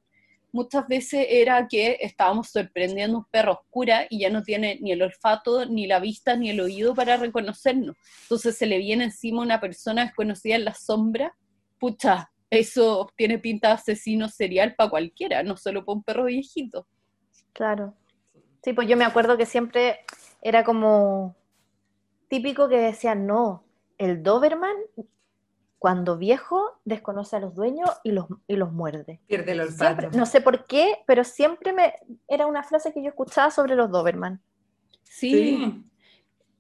[0.51, 5.03] Muchas veces era que estábamos sorprendiendo un perro oscura y ya no tiene ni el
[5.03, 7.97] olfato, ni la vista, ni el oído para reconocernos.
[8.23, 11.35] Entonces se le viene encima una persona desconocida en la sombra.
[11.79, 16.87] Pucha, eso tiene pinta de asesino serial para cualquiera, no solo para un perro viejito.
[17.53, 17.95] Claro.
[18.63, 20.01] Sí, pues yo me acuerdo que siempre
[20.41, 21.37] era como
[22.29, 23.65] típico que decían, no,
[23.99, 24.77] el Doberman,
[25.79, 29.21] cuando viejo, desconoce a los dueños y los, y los muerde.
[29.27, 30.11] Pierde el olfato.
[30.17, 31.95] no sé por qué, pero siempre me
[32.27, 34.41] era una frase que yo escuchaba sobre los Doberman.
[35.05, 35.85] Sí.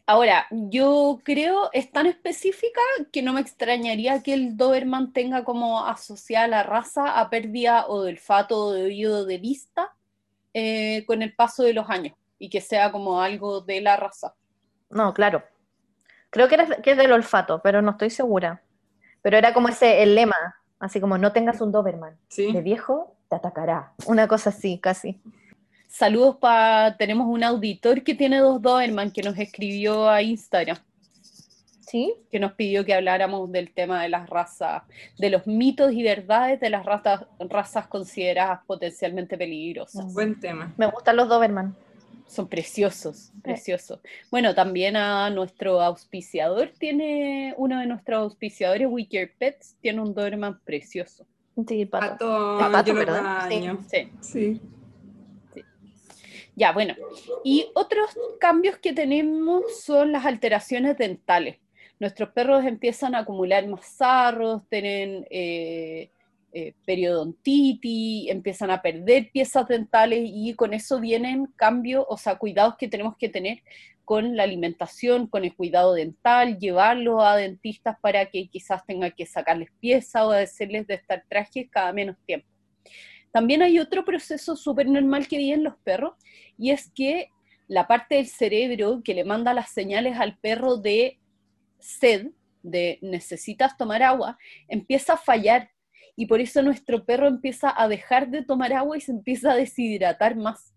[0.07, 2.81] Ahora, yo creo es tan específica
[3.13, 8.03] que no me extrañaría que el Doberman tenga como asociada la raza a pérdida o
[8.03, 9.95] de olfato o de oído de vista
[10.55, 14.35] eh, con el paso de los años y que sea como algo de la raza.
[14.89, 15.43] No, claro,
[16.31, 18.63] Creo que, era, que es del olfato, pero no estoy segura.
[19.23, 20.37] Pero era como ese el lema,
[20.79, 22.17] así como no tengas un Doberman.
[22.37, 23.93] De viejo te atacará.
[24.07, 25.21] Una cosa así, casi.
[25.89, 26.97] Saludos para.
[26.97, 30.79] Tenemos un auditor que tiene dos Doberman que nos escribió a Instagram.
[31.81, 32.15] ¿Sí?
[32.31, 34.83] Que nos pidió que habláramos del tema de las razas,
[35.17, 40.05] de los mitos y verdades de las razas, razas consideradas potencialmente peligrosas.
[40.05, 40.75] Un buen tema.
[40.77, 41.75] Me gustan los Doberman.
[42.29, 44.01] Son preciosos, preciosos.
[44.31, 50.61] Bueno, también a nuestro auspiciador tiene, uno de nuestros auspiciadores, Wicker Pets, tiene un Doberman
[50.61, 51.27] precioso.
[51.67, 52.59] Sí, pato.
[52.59, 53.49] pato, ¿verdad?
[53.49, 53.69] Sí.
[53.89, 54.11] Sí.
[54.21, 54.61] sí.
[56.55, 56.95] Ya, bueno.
[57.45, 61.57] Y otros cambios que tenemos son las alteraciones dentales.
[61.99, 66.11] Nuestros perros empiezan a acumular más sarros, tienen eh,
[66.53, 72.77] eh, periodontitis, empiezan a perder piezas dentales y con eso vienen cambios, o sea, cuidados
[72.79, 73.63] que tenemos que tener
[74.05, 79.27] con la alimentación, con el cuidado dental, llevarlo a dentistas para que quizás tenga que
[79.27, 82.49] sacarles piezas o hacerles de estar trajes cada menos tiempo.
[83.31, 86.15] También hay otro proceso súper normal que viven los perros
[86.57, 87.29] y es que
[87.67, 91.19] la parte del cerebro que le manda las señales al perro de
[91.79, 92.29] sed,
[92.63, 95.71] de necesitas tomar agua, empieza a fallar
[96.19, 99.55] y por eso nuestro perro empieza a dejar de tomar agua y se empieza a
[99.55, 100.75] deshidratar más.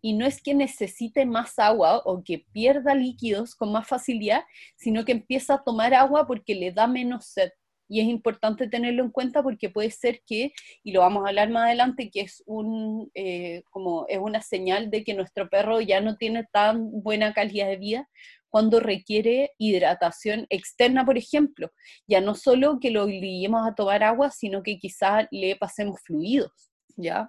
[0.00, 4.44] Y no es que necesite más agua o que pierda líquidos con más facilidad,
[4.76, 7.50] sino que empieza a tomar agua porque le da menos sed.
[7.88, 10.52] y es importante tenerlo en cuenta porque puede ser que,
[10.84, 14.92] y lo vamos a hablar más adelante, que es, un, eh, como es una señal
[14.92, 18.08] de que nuestro perro ya no tiene tan buena calidad de vida
[18.54, 21.72] cuando requiere hidratación externa, por ejemplo.
[22.06, 26.70] Ya no solo que lo obliguemos a tomar agua, sino que quizás le pasemos fluidos,
[26.96, 27.28] ¿ya?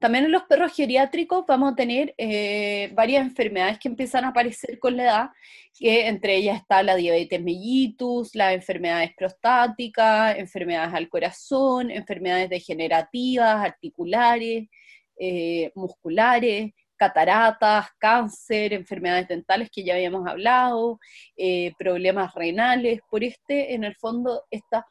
[0.00, 4.80] También en los perros geriátricos vamos a tener eh, varias enfermedades que empiezan a aparecer
[4.80, 5.28] con la edad,
[5.78, 13.64] que entre ellas está la diabetes mellitus, las enfermedades prostáticas, enfermedades al corazón, enfermedades degenerativas,
[13.64, 14.68] articulares,
[15.16, 20.98] eh, musculares, cataratas, cáncer, enfermedades dentales que ya habíamos hablado,
[21.36, 24.86] eh, problemas renales, por este, en el fondo, esta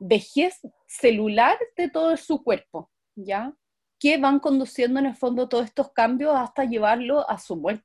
[0.00, 2.90] vejez celular de todo su cuerpo.
[3.16, 3.52] ¿ya?
[3.98, 7.84] Que van conduciendo en el fondo todos estos cambios hasta llevarlo a su muerte.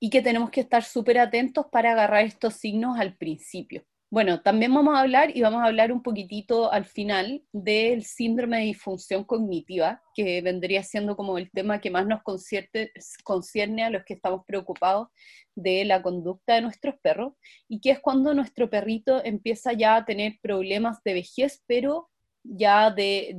[0.00, 3.84] Y que tenemos que estar súper atentos para agarrar estos signos al principio.
[4.14, 8.58] Bueno, también vamos a hablar y vamos a hablar un poquitito al final del síndrome
[8.58, 14.04] de disfunción cognitiva, que vendría siendo como el tema que más nos concierne a los
[14.04, 15.08] que estamos preocupados
[15.56, 17.32] de la conducta de nuestros perros,
[17.66, 22.08] y que es cuando nuestro perrito empieza ya a tener problemas de vejez, pero
[22.44, 23.36] ya de,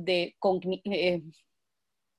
[0.84, 1.22] eh,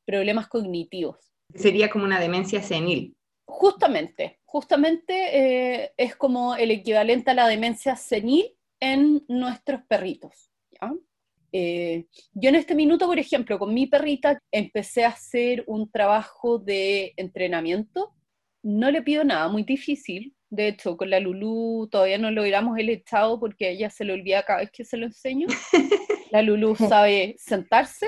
[0.04, 1.32] problemas cognitivos.
[1.54, 3.17] Sería como una demencia senil.
[3.50, 5.14] Justamente, justamente
[5.84, 8.46] eh, es como el equivalente a la demencia senil
[8.82, 10.52] en nuestros perritos.
[11.54, 16.60] Eh, yo en este minuto, por ejemplo, con mi perrita empecé a hacer un trabajo
[16.60, 18.14] de entrenamiento.
[18.64, 20.36] No le pido nada muy difícil.
[20.50, 24.44] De hecho, con la Lulu todavía no logramos el echado porque ella se le olvida
[24.44, 25.48] cada vez que se lo enseño.
[26.32, 28.08] La Lulu sabe sentarse,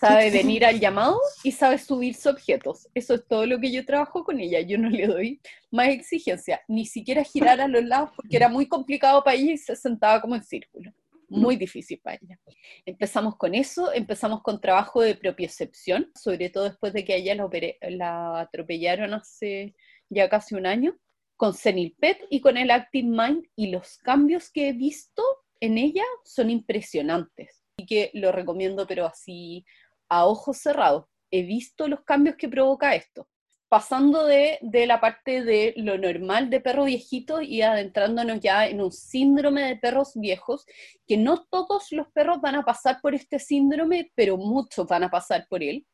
[0.00, 2.88] sabe venir al llamado y sabe subirse objetos.
[2.94, 4.60] Eso es todo lo que yo trabajo con ella.
[4.60, 8.66] Yo no le doy más exigencia, ni siquiera girar a los lados porque era muy
[8.66, 10.92] complicado para ella y se sentaba como en círculo.
[11.30, 12.40] Muy difícil para ella.
[12.86, 17.34] Empezamos con eso, empezamos con trabajo de propiocepción, sobre todo después de que a ella
[17.34, 17.50] la,
[17.90, 19.74] la atropellaron hace
[20.08, 20.96] ya casi un año,
[21.36, 25.22] con Senilpet y con el Active Mind y los cambios que he visto
[25.60, 27.57] en ella son impresionantes
[27.88, 29.64] que lo recomiendo, pero así
[30.08, 31.06] a ojos cerrados.
[31.30, 33.28] He visto los cambios que provoca esto.
[33.68, 38.90] Pasando de, la parte de lo normal de perro viejito y adentrándonos ya en un
[38.90, 40.64] síndrome de perros viejos,
[41.06, 45.10] que no todos los perros van a pasar por este síndrome, pero muchos van a
[45.10, 45.86] pasar por él.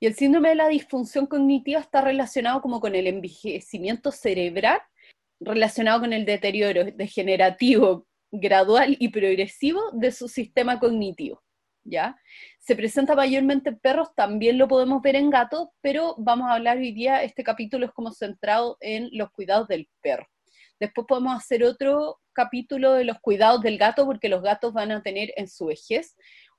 [0.00, 4.80] Y el síndrome de la disfunción cognitiva está relacionado como con el envejecimiento cerebral,
[5.38, 11.42] relacionado con el deterioro degenerativo gradual y progresivo de su sistema cognitivo.
[11.88, 12.16] ¿ya?
[12.60, 16.78] Se presenta mayormente en perros, también lo podemos ver en gatos, pero vamos a hablar
[16.78, 20.26] hoy día, este capítulo es como centrado en los cuidados del perro.
[20.78, 25.02] Después podemos hacer otro capítulo de los cuidados del gato, porque los gatos van a
[25.02, 26.14] tener en su vejez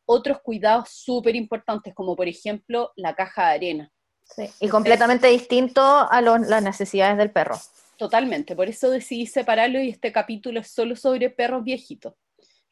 [0.05, 3.91] otros cuidados súper importantes, como por ejemplo la caja de arena.
[4.23, 7.55] Sí, y completamente distinto a las necesidades del perro.
[7.99, 12.13] Totalmente, por eso decidí separarlo y este capítulo es solo sobre perros viejitos,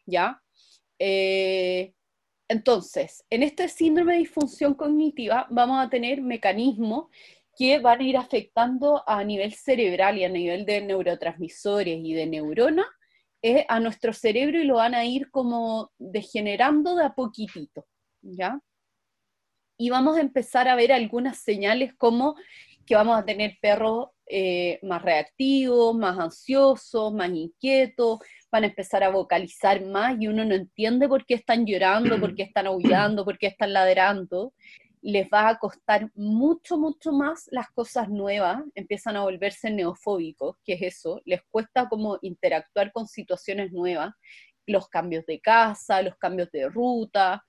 [0.06, 0.42] ¿ya?
[0.98, 1.92] Eh,
[2.48, 7.08] entonces, en este síndrome de disfunción cognitiva vamos a tener mecanismos
[7.58, 12.26] que van a ir afectando a nivel cerebral y a nivel de neurotransmisores y de
[12.26, 12.88] neuronas
[13.42, 17.86] eh, a nuestro cerebro y lo van a ir como degenerando de a poquitito,
[18.22, 18.62] ¿ya?
[19.78, 22.38] Y vamos a empezar a ver algunas señales como
[22.86, 28.20] que vamos a tener perros eh, más reactivos, más ansiosos, más inquietos,
[28.52, 32.36] van a empezar a vocalizar más y uno no entiende por qué están llorando, por
[32.36, 34.54] qué están aullando, por qué están ladrando.
[35.02, 40.74] Les va a costar mucho, mucho más las cosas nuevas, empiezan a volverse neofóbicos, que
[40.74, 44.14] es eso, les cuesta como interactuar con situaciones nuevas,
[44.66, 47.44] los cambios de casa, los cambios de ruta,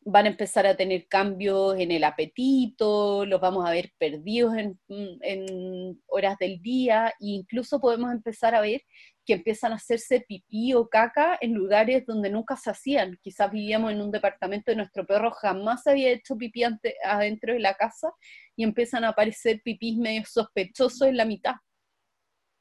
[0.00, 6.02] van a empezar a tener cambios en el apetito, los vamos a ver perdidos en,
[6.06, 8.82] horas del día, e incluso podemos empezar a ver
[9.26, 13.18] que empiezan a hacerse pipí o caca en lugares donde nunca se hacían.
[13.22, 16.62] Quizás vivíamos en un departamento de nuestro perro, jamás había hecho pipí
[17.04, 18.10] adentro de la casa
[18.56, 21.56] y empiezan a aparecer pipís medio sospechosos en la mitad.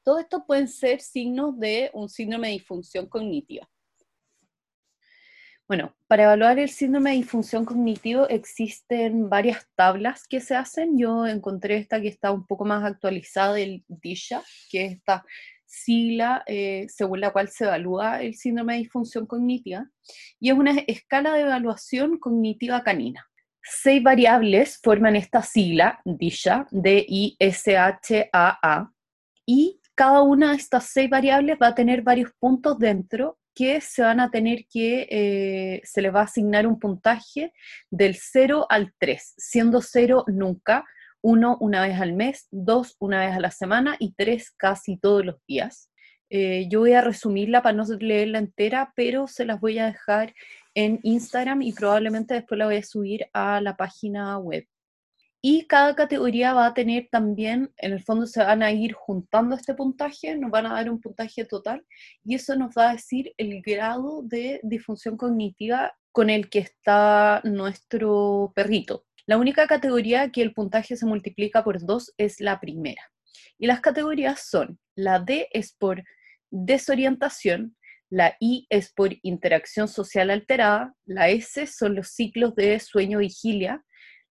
[0.03, 3.67] Todo esto pueden ser signos de un síndrome de disfunción cognitiva.
[5.67, 10.97] Bueno, para evaluar el síndrome de disfunción cognitivo existen varias tablas que se hacen.
[10.97, 15.25] Yo encontré esta que está un poco más actualizada, el DISHA, que es esta
[15.65, 19.89] sigla eh, según la cual se evalúa el síndrome de disfunción cognitiva,
[20.39, 23.27] y es una escala de evaluación cognitiva canina.
[23.61, 28.13] Seis variables forman esta sigla, DISHA, D-I-S-H-A-A,
[29.45, 34.03] y cada una de estas seis variables va a tener varios puntos dentro que se
[34.03, 37.53] van a tener que, eh, se les va a asignar un puntaje
[37.89, 40.85] del 0 al 3, siendo 0 nunca,
[41.21, 45.25] 1 una vez al mes, 2 una vez a la semana y 3 casi todos
[45.25, 45.89] los días.
[46.29, 50.35] Eh, yo voy a resumirla para no leerla entera, pero se las voy a dejar
[50.75, 54.67] en Instagram y probablemente después la voy a subir a la página web.
[55.49, 59.55] Y cada categoría va a tener también, en el fondo se van a ir juntando
[59.55, 61.85] este puntaje, nos van a dar un puntaje total
[62.25, 67.39] y eso nos va a decir el grado de disfunción cognitiva con el que está
[67.45, 69.05] nuestro perrito.
[69.25, 73.03] La única categoría que el puntaje se multiplica por dos es la primera.
[73.57, 76.03] Y las categorías son, la D es por
[76.51, 77.77] desorientación,
[78.09, 83.81] la I es por interacción social alterada, la S son los ciclos de sueño-vigilia,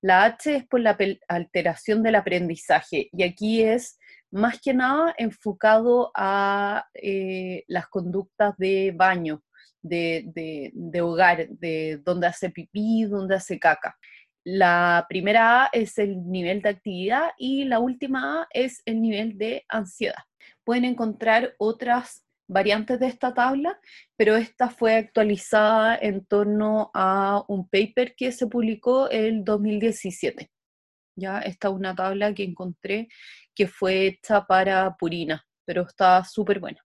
[0.07, 0.97] la H es por la
[1.27, 3.99] alteración del aprendizaje y aquí es
[4.31, 9.43] más que nada enfocado a eh, las conductas de baño,
[9.83, 13.97] de, hogar, de dónde hace pipí, dónde hace caca.
[14.45, 19.37] La primera A es el nivel de actividad y la última A es el nivel
[19.37, 20.23] de ansiedad.
[20.63, 23.79] Pueden encontrar otras variantes de esta tabla,
[24.17, 30.51] pero esta fue actualizada en torno a un paper que se publicó el 2017.
[31.17, 33.09] Ya esta es una tabla que encontré
[33.55, 36.81] que fue hecha para Purina, pero está súper buena.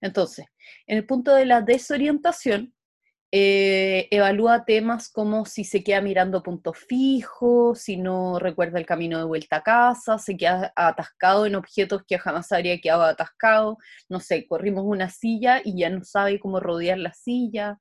[0.00, 0.46] Entonces,
[0.86, 2.75] en el punto de la desorientación,
[3.38, 9.18] eh, evalúa temas como si se queda mirando puntos fijos, si no recuerda el camino
[9.18, 13.76] de vuelta a casa, se queda atascado en objetos que jamás habría quedado atascado,
[14.08, 17.78] no sé, corrimos una silla y ya no sabe cómo rodear la silla.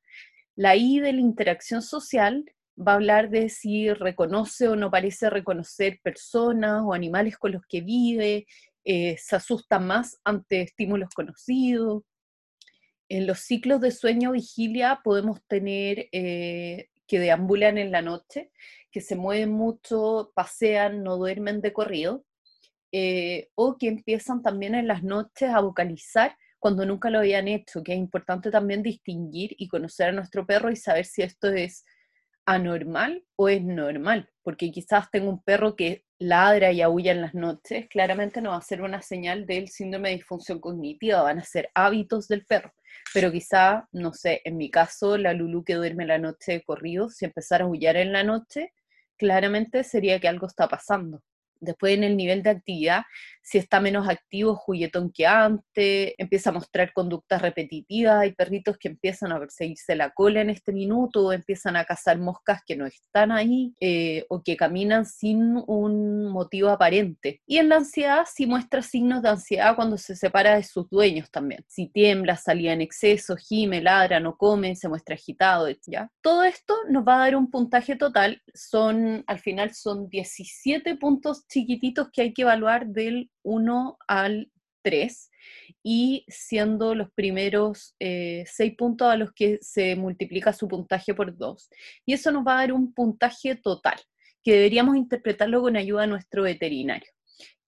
[0.57, 2.43] La I de la interacción social
[2.77, 7.61] va a hablar de si reconoce o no parece reconocer personas o animales con los
[7.65, 8.45] que vive,
[8.83, 12.03] eh, se asusta más ante estímulos conocidos,
[13.09, 18.51] en los ciclos de sueño-vigilia podemos tener eh, que deambulan en la noche,
[18.91, 22.25] que se mueven mucho, pasean, no duermen de corrido,
[22.91, 27.83] eh, o que empiezan también en las noches a vocalizar cuando nunca lo habían hecho,
[27.83, 31.85] que es importante también distinguir y conocer a nuestro perro y saber si esto es
[32.45, 37.33] anormal o es normal, porque quizás tengo un perro que ladra y aúlla en las
[37.33, 41.43] noches, claramente no va a ser una señal del síndrome de disfunción cognitiva, van a
[41.43, 42.71] ser hábitos del perro.
[43.13, 47.25] Pero quizá, no sé, en mi caso, la Lulu que duerme la noche corrido, si
[47.25, 48.73] empezara a aullar en la noche,
[49.17, 51.21] claramente sería que algo está pasando.
[51.59, 53.03] Después en el nivel de actividad,
[53.41, 58.87] si está menos activo, juguetón que antes, empieza a mostrar conductas repetitivas, hay perritos que
[58.87, 63.31] empiezan a perseguirse la cola en este minuto, empiezan a cazar moscas que no están
[63.31, 67.41] ahí, eh, o que caminan sin un motivo aparente.
[67.45, 71.29] Y en la ansiedad si muestra signos de ansiedad cuando se separa de sus dueños
[71.29, 71.63] también.
[71.67, 76.09] Si tiembla, salía en exceso, gime, ladra, no come, se muestra agitado, ¿ya?
[76.21, 81.44] Todo esto nos va a dar un puntaje total, son, al final son 17 puntos
[81.47, 84.51] chiquititos que hay que evaluar del 1 al
[84.83, 85.31] 3
[85.83, 91.35] y siendo los primeros 6 eh, puntos a los que se multiplica su puntaje por
[91.35, 91.69] 2.
[92.05, 93.99] Y eso nos va a dar un puntaje total,
[94.43, 97.11] que deberíamos interpretarlo con ayuda de nuestro veterinario.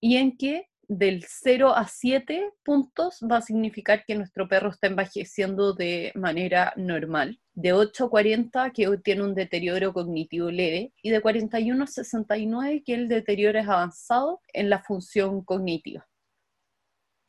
[0.00, 4.86] Y en que del 0 a 7 puntos va a significar que nuestro perro está
[4.86, 11.10] envejeciendo de manera normal, de 8 a 40 que tiene un deterioro cognitivo leve y
[11.10, 16.08] de 41 a 69 que el deterioro es avanzado en la función cognitiva.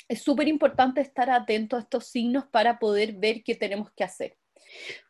[0.08, 4.38] Es súper importante estar atento a estos signos para poder ver qué tenemos que hacer.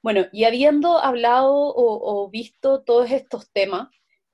[0.02, 3.90] Bueno, y habiendo hablado o, o visto todos estos temas,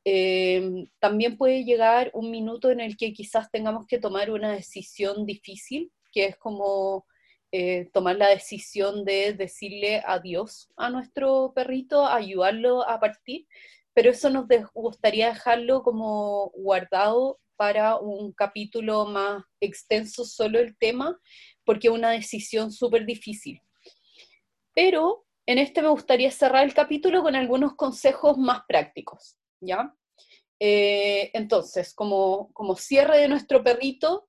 [0.08, 5.26] Em, también puede llegar un minuto en el que quizás tengamos que tomar una decisión
[5.26, 7.08] difícil, que es como
[7.52, 13.48] eh, tomar la decisión de decirle adiós a nuestro perrito, ayudarlo a partir,
[13.96, 14.46] pero eso nos
[14.76, 21.20] gustaría dejarlo como guardado para un capítulo más extenso solo el tema,
[21.64, 23.60] porque es una decisión súper difícil.
[24.76, 29.38] Pero en este me gustaría cerrar el capítulo con algunos consejos más prácticos.
[29.62, 29.94] ¿Ya?
[30.60, 34.28] Eh, entonces, como, como cierre de nuestro perrito,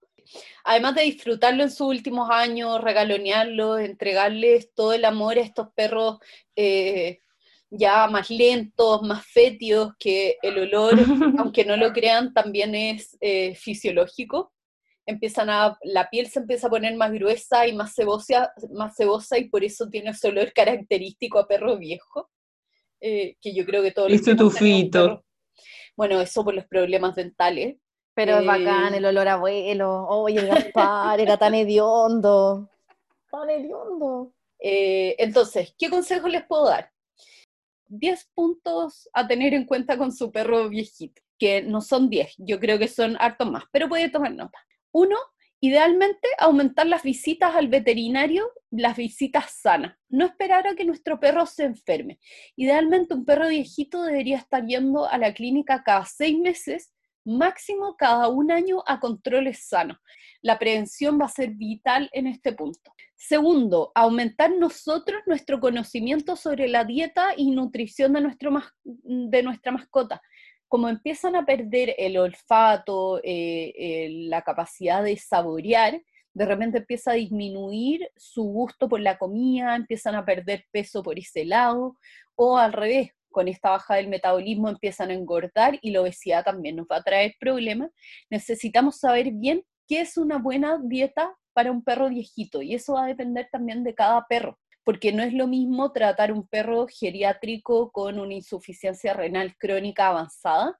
[0.65, 6.19] además de disfrutarlo en sus últimos años, regalonearlo, entregarles todo el amor a estos perros
[6.57, 7.21] eh,
[7.71, 10.95] ya más lentos, más fétidos, que el olor,
[11.39, 14.53] aunque no lo crean, también es eh, fisiológico.
[15.05, 19.39] Empiezan a, la piel se empieza a poner más gruesa y más cebosa, más cebosa
[19.39, 22.29] y por eso tiene ese olor característico a perro viejo,
[23.01, 25.25] que yo creo que todos los tufito.
[25.97, 27.77] Bueno, eso por los problemas dentales.
[28.15, 30.07] Pero es bacán eh, el olor a abuelo.
[30.09, 32.71] Oye, el Gaspar era tan hediondo.
[33.31, 34.33] Tan hediondo.
[34.59, 36.91] Eh, entonces, ¿qué consejo les puedo dar?
[37.89, 42.59] 10 puntos a tener en cuenta con su perro viejito, que no son 10, yo
[42.59, 44.59] creo que son hartos más, pero puede tomar nota.
[44.93, 45.17] Uno,
[45.61, 51.47] idealmente aumentar las visitas al veterinario, las visitas sanas, no esperar a que nuestro perro
[51.47, 52.19] se enferme.
[52.57, 56.93] Idealmente un perro viejito debería estar yendo a la clínica cada seis meses
[57.27, 59.99] máximo cada un año a controles sanos.
[60.43, 62.93] La prevención va a ser vital en este punto.
[63.17, 68.53] Segundo, aumentar nosotros nuestro conocimiento sobre la dieta y nutrición de, nuestro
[68.85, 70.23] de nuestra mascota.
[70.69, 76.03] Como empiezan a perder el olfato, eh, la capacidad de saborear,
[76.35, 81.19] de repente empieza a disminuir su gusto por la comida, empiezan a perder peso por
[81.19, 81.97] ese lado,
[82.35, 86.77] o al revés, con esta baja del metabolismo empiezan a engordar y la obesidad también
[86.77, 87.91] nos va a traer problemas,
[88.31, 93.05] necesitamos saber bien qué es una buena dieta para un perro viejito y eso va
[93.05, 97.91] a depender también de cada perro, porque no es lo mismo tratar un perro geriátrico
[97.91, 100.79] con una insuficiencia renal crónica avanzada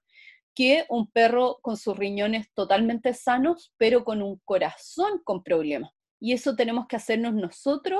[0.55, 5.91] que un perro con sus riñones totalmente sanos, pero con un corazón con problemas.
[6.21, 7.99] Y eso tenemos que hacernos nosotros,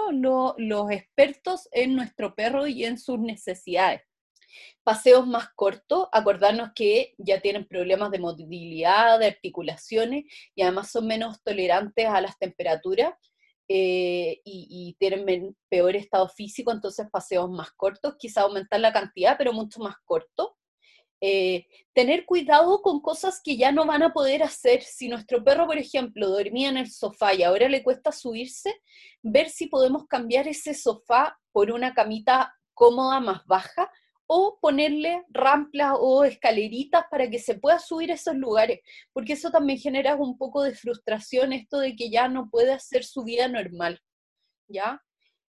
[0.58, 4.02] los expertos en nuestro perro y en sus necesidades
[4.84, 10.24] paseos más cortos, acordarnos que ya tienen problemas de movilidad, de articulaciones
[10.56, 13.14] y además son menos tolerantes a las temperaturas
[13.70, 19.54] eh, y, tienen peor estado físico, entonces paseos más cortos, quizá aumentar la cantidad, pero
[19.54, 20.56] mucho más corto.
[21.20, 24.84] Eh, tener cuidado con cosas que ya no van a poder hacer.
[24.84, 28.74] Si nuestro perro, por ejemplo, dormía en el sofá y ahora le cuesta subirse,
[29.24, 33.92] ver si podemos cambiar ese sofá por una camita cómoda, más baja,
[34.28, 38.82] o ponerle ramplas o escaleritas para que se pueda subir a esos lugares,
[39.14, 43.06] porque eso también genera un poco de frustración, esto de que ya no puede hacer
[43.06, 44.02] su vida normal,
[44.68, 45.02] ¿ya?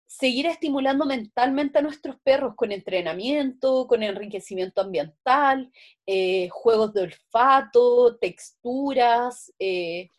[0.05, 5.71] Seguir estimulando mentalmente a nuestros perros con entrenamiento, con enriquecimiento ambiental,
[6.05, 10.09] eh, juegos de olfato, texturas, eh,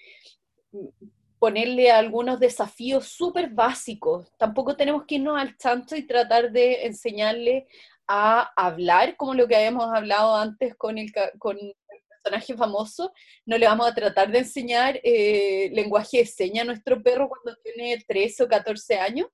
[1.41, 4.31] ponerle algunos desafíos súper básicos.
[4.37, 7.67] Tampoco tenemos que irnos al chancho y tratar de enseñarle
[8.13, 11.77] a hablar como lo que habíamos hablado antes con el, con el
[12.09, 13.13] personaje famoso,
[13.47, 17.57] no le vamos a tratar de enseñar eh, lenguaje de señas a nuestro perro cuando
[17.63, 19.29] tiene 13 o 14 años,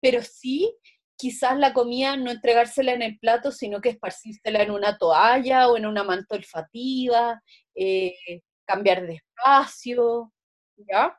[0.00, 0.74] pero sí
[1.16, 5.76] quizás la comida no entregársela en el plato, sino que esparcírsela en una toalla o
[5.76, 7.40] en una manta olfativa,
[7.76, 8.16] eh,
[8.64, 10.32] cambiar de espacio,
[10.76, 11.16] ¿ya?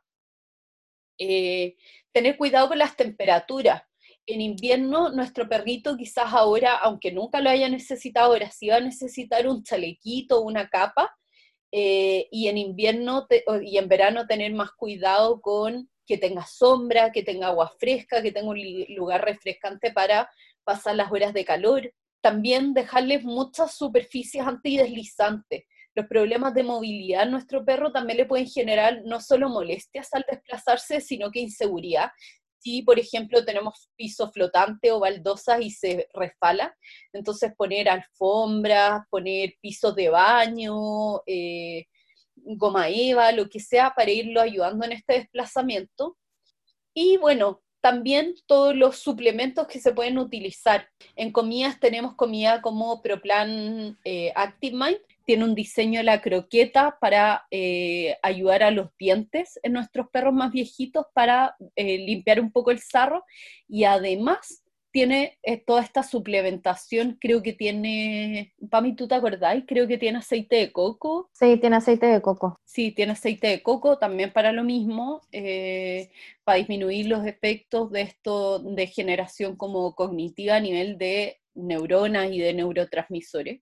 [1.18, 1.78] Eh,
[2.12, 3.84] tener cuidado con las temperaturas
[4.34, 8.82] en invierno nuestro perrito quizás ahora, aunque nunca lo haya necesitado, ahora sí va a
[8.82, 11.16] necesitar un chalequito, una capa,
[11.72, 13.28] eh, y en invierno
[13.62, 18.32] y en verano tener más cuidado con que tenga sombra, que tenga agua fresca, que
[18.32, 18.60] tenga un
[18.96, 20.28] lugar refrescante para
[20.64, 21.94] pasar las horas de calor.
[22.22, 25.66] También dejarles muchas superficies antideslizantes.
[25.94, 30.26] Los problemas de movilidad en nuestro perro también le pueden generar no solo molestias al
[30.30, 32.10] desplazarse, sino que inseguridad
[32.60, 36.76] si, por ejemplo, tenemos piso flotante o baldosas y se resfala,
[37.14, 41.86] entonces poner alfombras, poner pisos de baño, eh,
[42.36, 46.18] goma eva, lo que sea, para irlo ayudando en este desplazamiento.
[46.94, 50.90] Y bueno, también todos los suplementos que se pueden utilizar.
[51.16, 55.00] En comidas tenemos comida como Proplan eh, Active Mind,
[55.30, 60.52] tiene un diseño la croqueta para eh, ayudar a los dientes en nuestros perros más
[60.52, 63.24] viejitos para eh, limpiar un poco el sarro
[63.68, 69.66] y además tiene eh, toda esta suplementación, creo que tiene, Pami, ¿tú te acordáis?
[69.68, 71.30] Creo que tiene aceite de coco.
[71.32, 72.60] Sí, tiene aceite de coco.
[72.66, 75.22] Sí, tiene aceite de coco también para lo mismo,
[76.44, 82.40] para disminuir los efectos de esto de generación como cognitiva a nivel de neuronas y
[82.40, 83.62] de neurotransmisores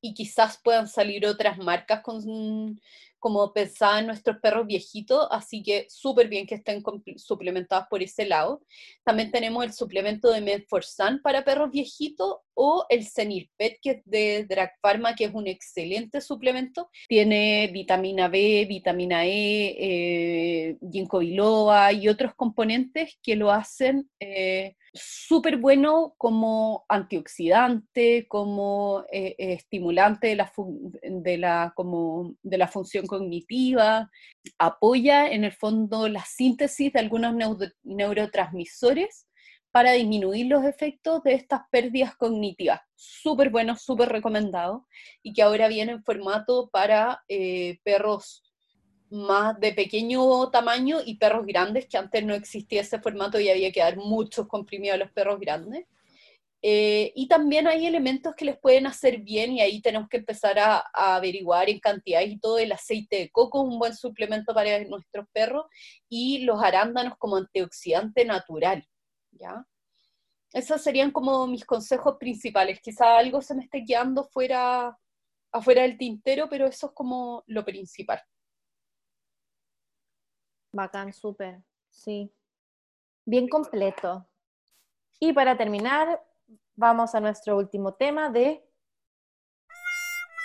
[0.00, 2.80] y quizás puedan salir otras marcas con,
[3.18, 6.82] como pensaba en nuestros perros viejitos, así que súper bien que estén
[7.16, 8.62] suplementados por ese lado.
[9.04, 14.44] También tenemos el suplemento de Medforsan para perros viejitos o el Senilpet, que es de
[14.44, 16.90] Drag Pharma, que es un excelente suplemento.
[17.08, 24.74] Tiene vitamina B, vitamina E, eh, ginkgo biloba y otros componentes que lo hacen eh,
[24.92, 30.52] súper bueno como antioxidante, como eh, estimulante de la,
[31.02, 34.08] de, la, como de la función cognitiva,
[34.58, 37.34] apoya en el fondo la síntesis de algunos
[37.82, 39.26] neurotransmisores
[39.72, 42.80] para disminuir los efectos de estas pérdidas cognitivas.
[42.94, 44.86] Súper bueno, súper recomendado,
[45.22, 48.42] y que ahora viene en formato para eh, perros
[49.10, 53.72] más de pequeño tamaño y perros grandes, que antes no existía ese formato y había
[53.72, 55.86] que dar muchos comprimidos a los perros grandes.
[56.60, 60.58] Eh, y también hay elementos que les pueden hacer bien y ahí tenemos que empezar
[60.58, 62.58] a, averiguar en cantidad y todo.
[62.58, 65.66] El aceite de coco es un buen suplemento para nuestros perros
[66.08, 68.84] y los arándanos como antioxidante natural,
[69.30, 69.64] ¿ya?
[70.52, 72.80] Esos serían como mis consejos principales.
[72.80, 74.98] Quizá algo se me esté quedando fuera,
[75.52, 78.20] afuera del tintero, pero eso es como lo principal.
[80.72, 82.32] Bacán, súper, sí.
[83.24, 84.26] Bien completo.
[85.20, 86.22] Y para terminar,
[86.78, 88.64] vamos a nuestro último tema de...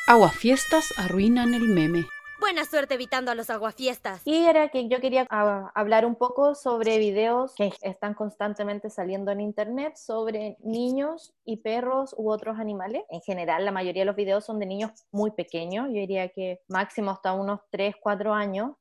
[0.08, 2.06] Aguafiestas arruinan el meme.
[2.40, 4.22] Buena suerte evitando a los aguafiestas.
[4.26, 9.32] Y era que yo quería ah, hablar un poco sobre videos que están constantemente saliendo
[9.32, 13.04] en internet sobre niños y perros u otros animales.
[13.10, 15.88] En general, la mayoría de los videos son de niños muy pequeños.
[15.88, 18.72] Yo diría que máximo hasta unos 3, 4 años,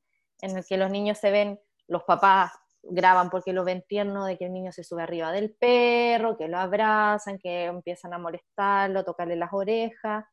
[0.41, 2.51] en el que los niños se ven, los papás
[2.83, 6.47] graban porque lo ven tierno de que el niño se sube arriba del perro, que
[6.47, 10.25] lo abrazan, que empiezan a molestarlo, tocarle las orejas.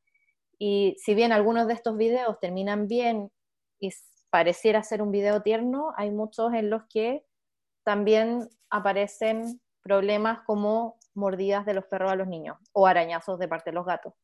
[0.59, 3.31] Y si bien algunos de estos videos terminan bien
[3.79, 3.91] y
[4.31, 7.25] pareciera ser un video tierno, hay muchos en los que
[7.85, 13.71] también aparecen problemas como mordidas de los perros a los niños o arañazos de parte
[13.71, 14.15] de los gatos.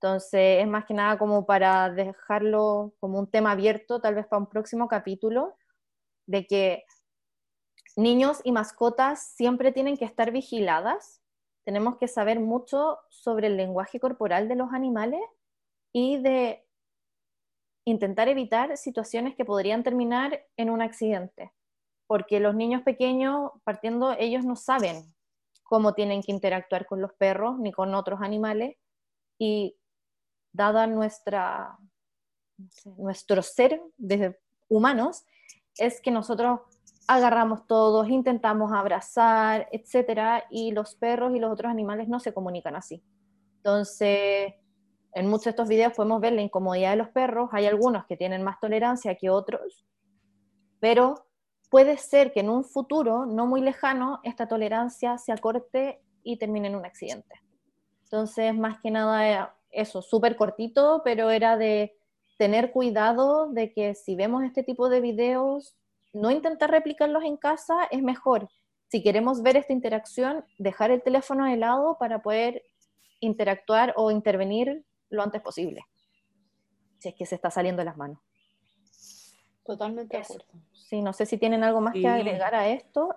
[0.00, 4.40] Entonces es más que nada como para dejarlo como un tema abierto, tal vez para
[4.40, 5.56] un próximo capítulo,
[6.26, 6.84] de que
[7.98, 11.20] niños y mascotas siempre tienen que estar vigiladas.
[11.64, 15.20] Tenemos que saber mucho sobre el lenguaje corporal de los animales
[15.92, 16.64] y de
[17.84, 21.52] intentar evitar situaciones que podrían terminar en un accidente,
[22.06, 25.12] porque los niños pequeños, partiendo, ellos no saben
[25.64, 28.76] cómo tienen que interactuar con los perros ni con otros animales,
[29.38, 29.76] y
[30.52, 31.76] dada nuestra,
[32.84, 34.38] nuestro ser de
[34.68, 35.24] humanos,
[35.76, 36.60] es que nosotros
[37.08, 42.76] agarramos todos, intentamos abrazar, etcétera, y los perros y los otros animales no se comunican
[42.76, 43.02] así.
[43.56, 44.52] Entonces,
[45.14, 48.18] en muchos de estos videos podemos ver la incomodidad de los perros, hay algunos que
[48.18, 49.86] tienen más tolerancia que otros,
[50.80, 51.26] pero
[51.70, 56.68] puede ser que en un futuro no muy lejano esta tolerancia se acorte y termine
[56.68, 57.40] en un accidente.
[58.04, 61.96] Entonces, más que nada eso, súper cortito, pero era de
[62.36, 65.74] tener cuidado de que si vemos este tipo de videos,
[66.18, 68.48] no intentar replicarlos en casa es mejor.
[68.88, 72.64] Si queremos ver esta interacción, dejar el teléfono de lado para poder
[73.20, 75.84] interactuar o intervenir lo antes posible,
[76.98, 78.18] si es que se está saliendo de las manos.
[79.64, 80.46] Totalmente de acuerdo.
[80.72, 83.14] Sí, no sé si tienen algo más que agregar a esto.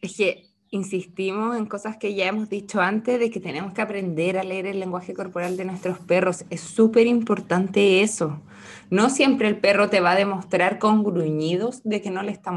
[0.00, 4.38] Es que insistimos en cosas que ya hemos dicho antes, de que tenemos que aprender
[4.38, 6.44] a leer el lenguaje corporal de nuestros perros.
[6.50, 8.42] Es súper importante eso.
[8.90, 12.52] No siempre el perro te va a demostrar con gruñidos de que no le está,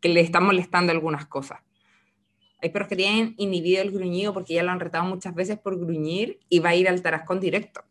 [0.00, 1.60] que le está molestando algunas cosas.
[2.62, 5.78] Hay perros que tienen inhibido el gruñido porque ya lo han retado muchas veces por
[5.78, 7.82] gruñir y va a ir al tarascón directo.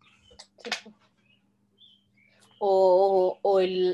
[2.57, 3.39] O,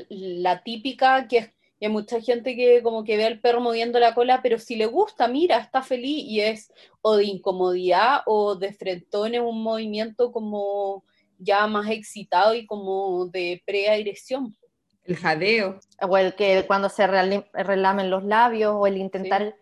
[0.08, 1.52] la típica que
[1.86, 4.86] hay mucha gente que como que ve al perro moviendo la cola, pero si le
[4.86, 10.30] gusta, mira, está feliz y es o de incomodidad o de frentón en un movimiento
[10.30, 11.04] como
[11.38, 14.54] ya más excitado y como de preagresión.
[15.04, 15.80] El jadeo.
[16.02, 19.56] O el que cuando se relamen los labios o el intentar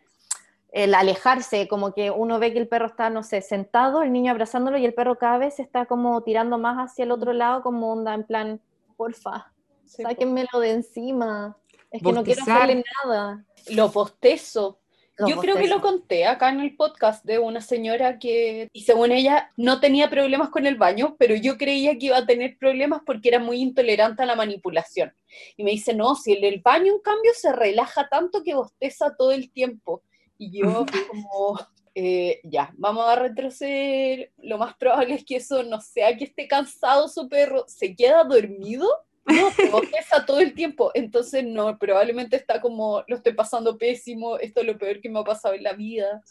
[0.73, 4.33] el alejarse, como que uno ve que el perro está, no sé, sentado, el niño
[4.33, 7.93] abrazándolo y el perro cada vez está como tirando más hacia el otro lado, como
[7.93, 8.61] onda en plan,
[8.97, 9.53] porfa,
[9.87, 11.57] sáquenmelo de encima.
[11.91, 13.45] Es que no quiero hacerle nada.
[13.71, 14.81] Lo postezo.
[15.27, 19.11] Yo creo que lo conté acá en el podcast de una señora que, y según
[19.11, 23.03] ella, no tenía problemas con el baño, pero yo creía que iba a tener problemas
[23.05, 25.13] porque era muy intolerante a la manipulación.
[25.57, 29.17] Y me dice, no, si el, el baño en cambio se relaja tanto que bosteza
[29.17, 30.03] todo el tiempo.
[30.39, 31.59] Y yo como,
[31.97, 36.47] eh, ya, vamos a retroceder, lo más probable es que eso no sea que esté
[36.47, 38.89] cansado su perro, se queda dormido,
[39.29, 44.61] no, bosteza todo el tiempo, entonces no, probablemente está como, lo estoy pasando pésimo, esto
[44.61, 46.23] es lo peor que me ha pasado en la vida.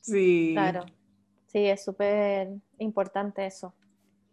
[0.00, 0.50] Sí.
[0.52, 0.84] Claro,
[1.46, 2.48] sí, es súper
[2.78, 3.74] importante eso.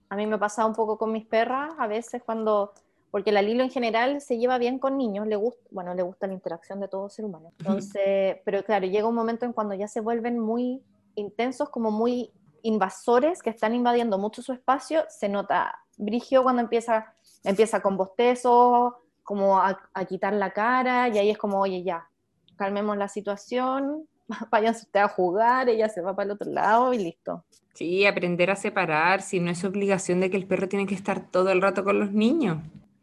[0.10, 2.74] A mí me pasa un poco con mis perras, a veces cuando
[3.12, 6.28] porque la Lilo en general se lleva bien con niños, le gusta, bueno, le gusta
[6.28, 7.54] la interacción de todo ser humano.
[7.58, 10.84] Entonces, pero claro, llega un momento en cuando ya se vuelven muy
[11.16, 17.14] intensos, como muy invasores que están invadiendo mucho su espacio, se nota brigio cuando empieza,
[17.44, 19.78] empieza con bostezos, como a,
[20.08, 22.10] quitar la cara, y ahí es como, oye, ya,
[22.56, 24.08] calmemos la situación,
[24.52, 27.44] váyanse usted a jugar, ella se va para el otro lado y listo.
[27.74, 31.22] Sí, aprender a separar, si no es obligación de que el perro tiene que estar
[31.30, 32.58] todo el rato con los niños.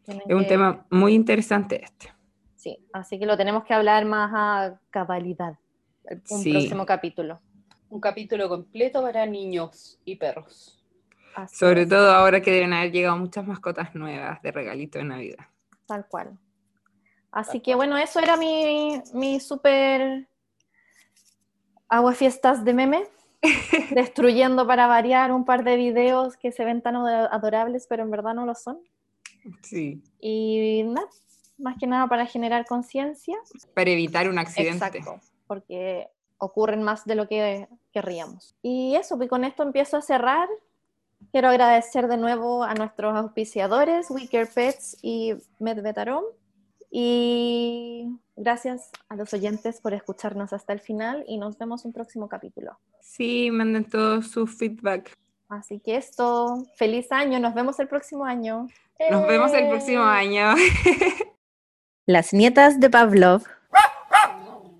[0.05, 2.13] Es un tema muy interesante este.
[2.55, 5.57] Sí, así que lo tenemos que hablar más a cabalidad.
[6.29, 7.39] Un próximo capítulo.
[7.89, 10.76] Un capítulo completo para niños y perros.
[11.51, 15.45] Sobre todo ahora que deben haber llegado muchas mascotas nuevas de regalito de Navidad.
[15.85, 16.37] Tal cual.
[17.31, 20.27] Así que bueno, eso era mi, mi super
[21.89, 23.03] aguafiestas de meme.
[23.91, 28.33] destruyendo para variar un par de videos que se ven tan adorables, pero en verdad
[28.33, 28.79] no lo son.
[29.63, 30.01] Sí.
[30.19, 31.07] Y nada,
[31.57, 33.37] más que nada para generar conciencia.
[33.73, 34.85] Para evitar un accidente.
[34.85, 38.55] Exacto, porque ocurren más de lo que querríamos.
[38.61, 40.47] Y eso, y pues con esto empiezo a cerrar.
[41.31, 46.23] Quiero agradecer de nuevo a nuestros auspiciadores, Wicker Pets y Medvetarom.
[46.89, 51.93] Y gracias a los oyentes por escucharnos hasta el final y nos vemos en un
[51.93, 52.79] próximo capítulo.
[53.01, 55.11] Sí, manden todo su feedback.
[55.49, 58.67] Así que esto, feliz año, nos vemos el próximo año.
[59.11, 60.55] Nos vemos el próximo año.
[62.05, 63.43] Las nietas de Pavlov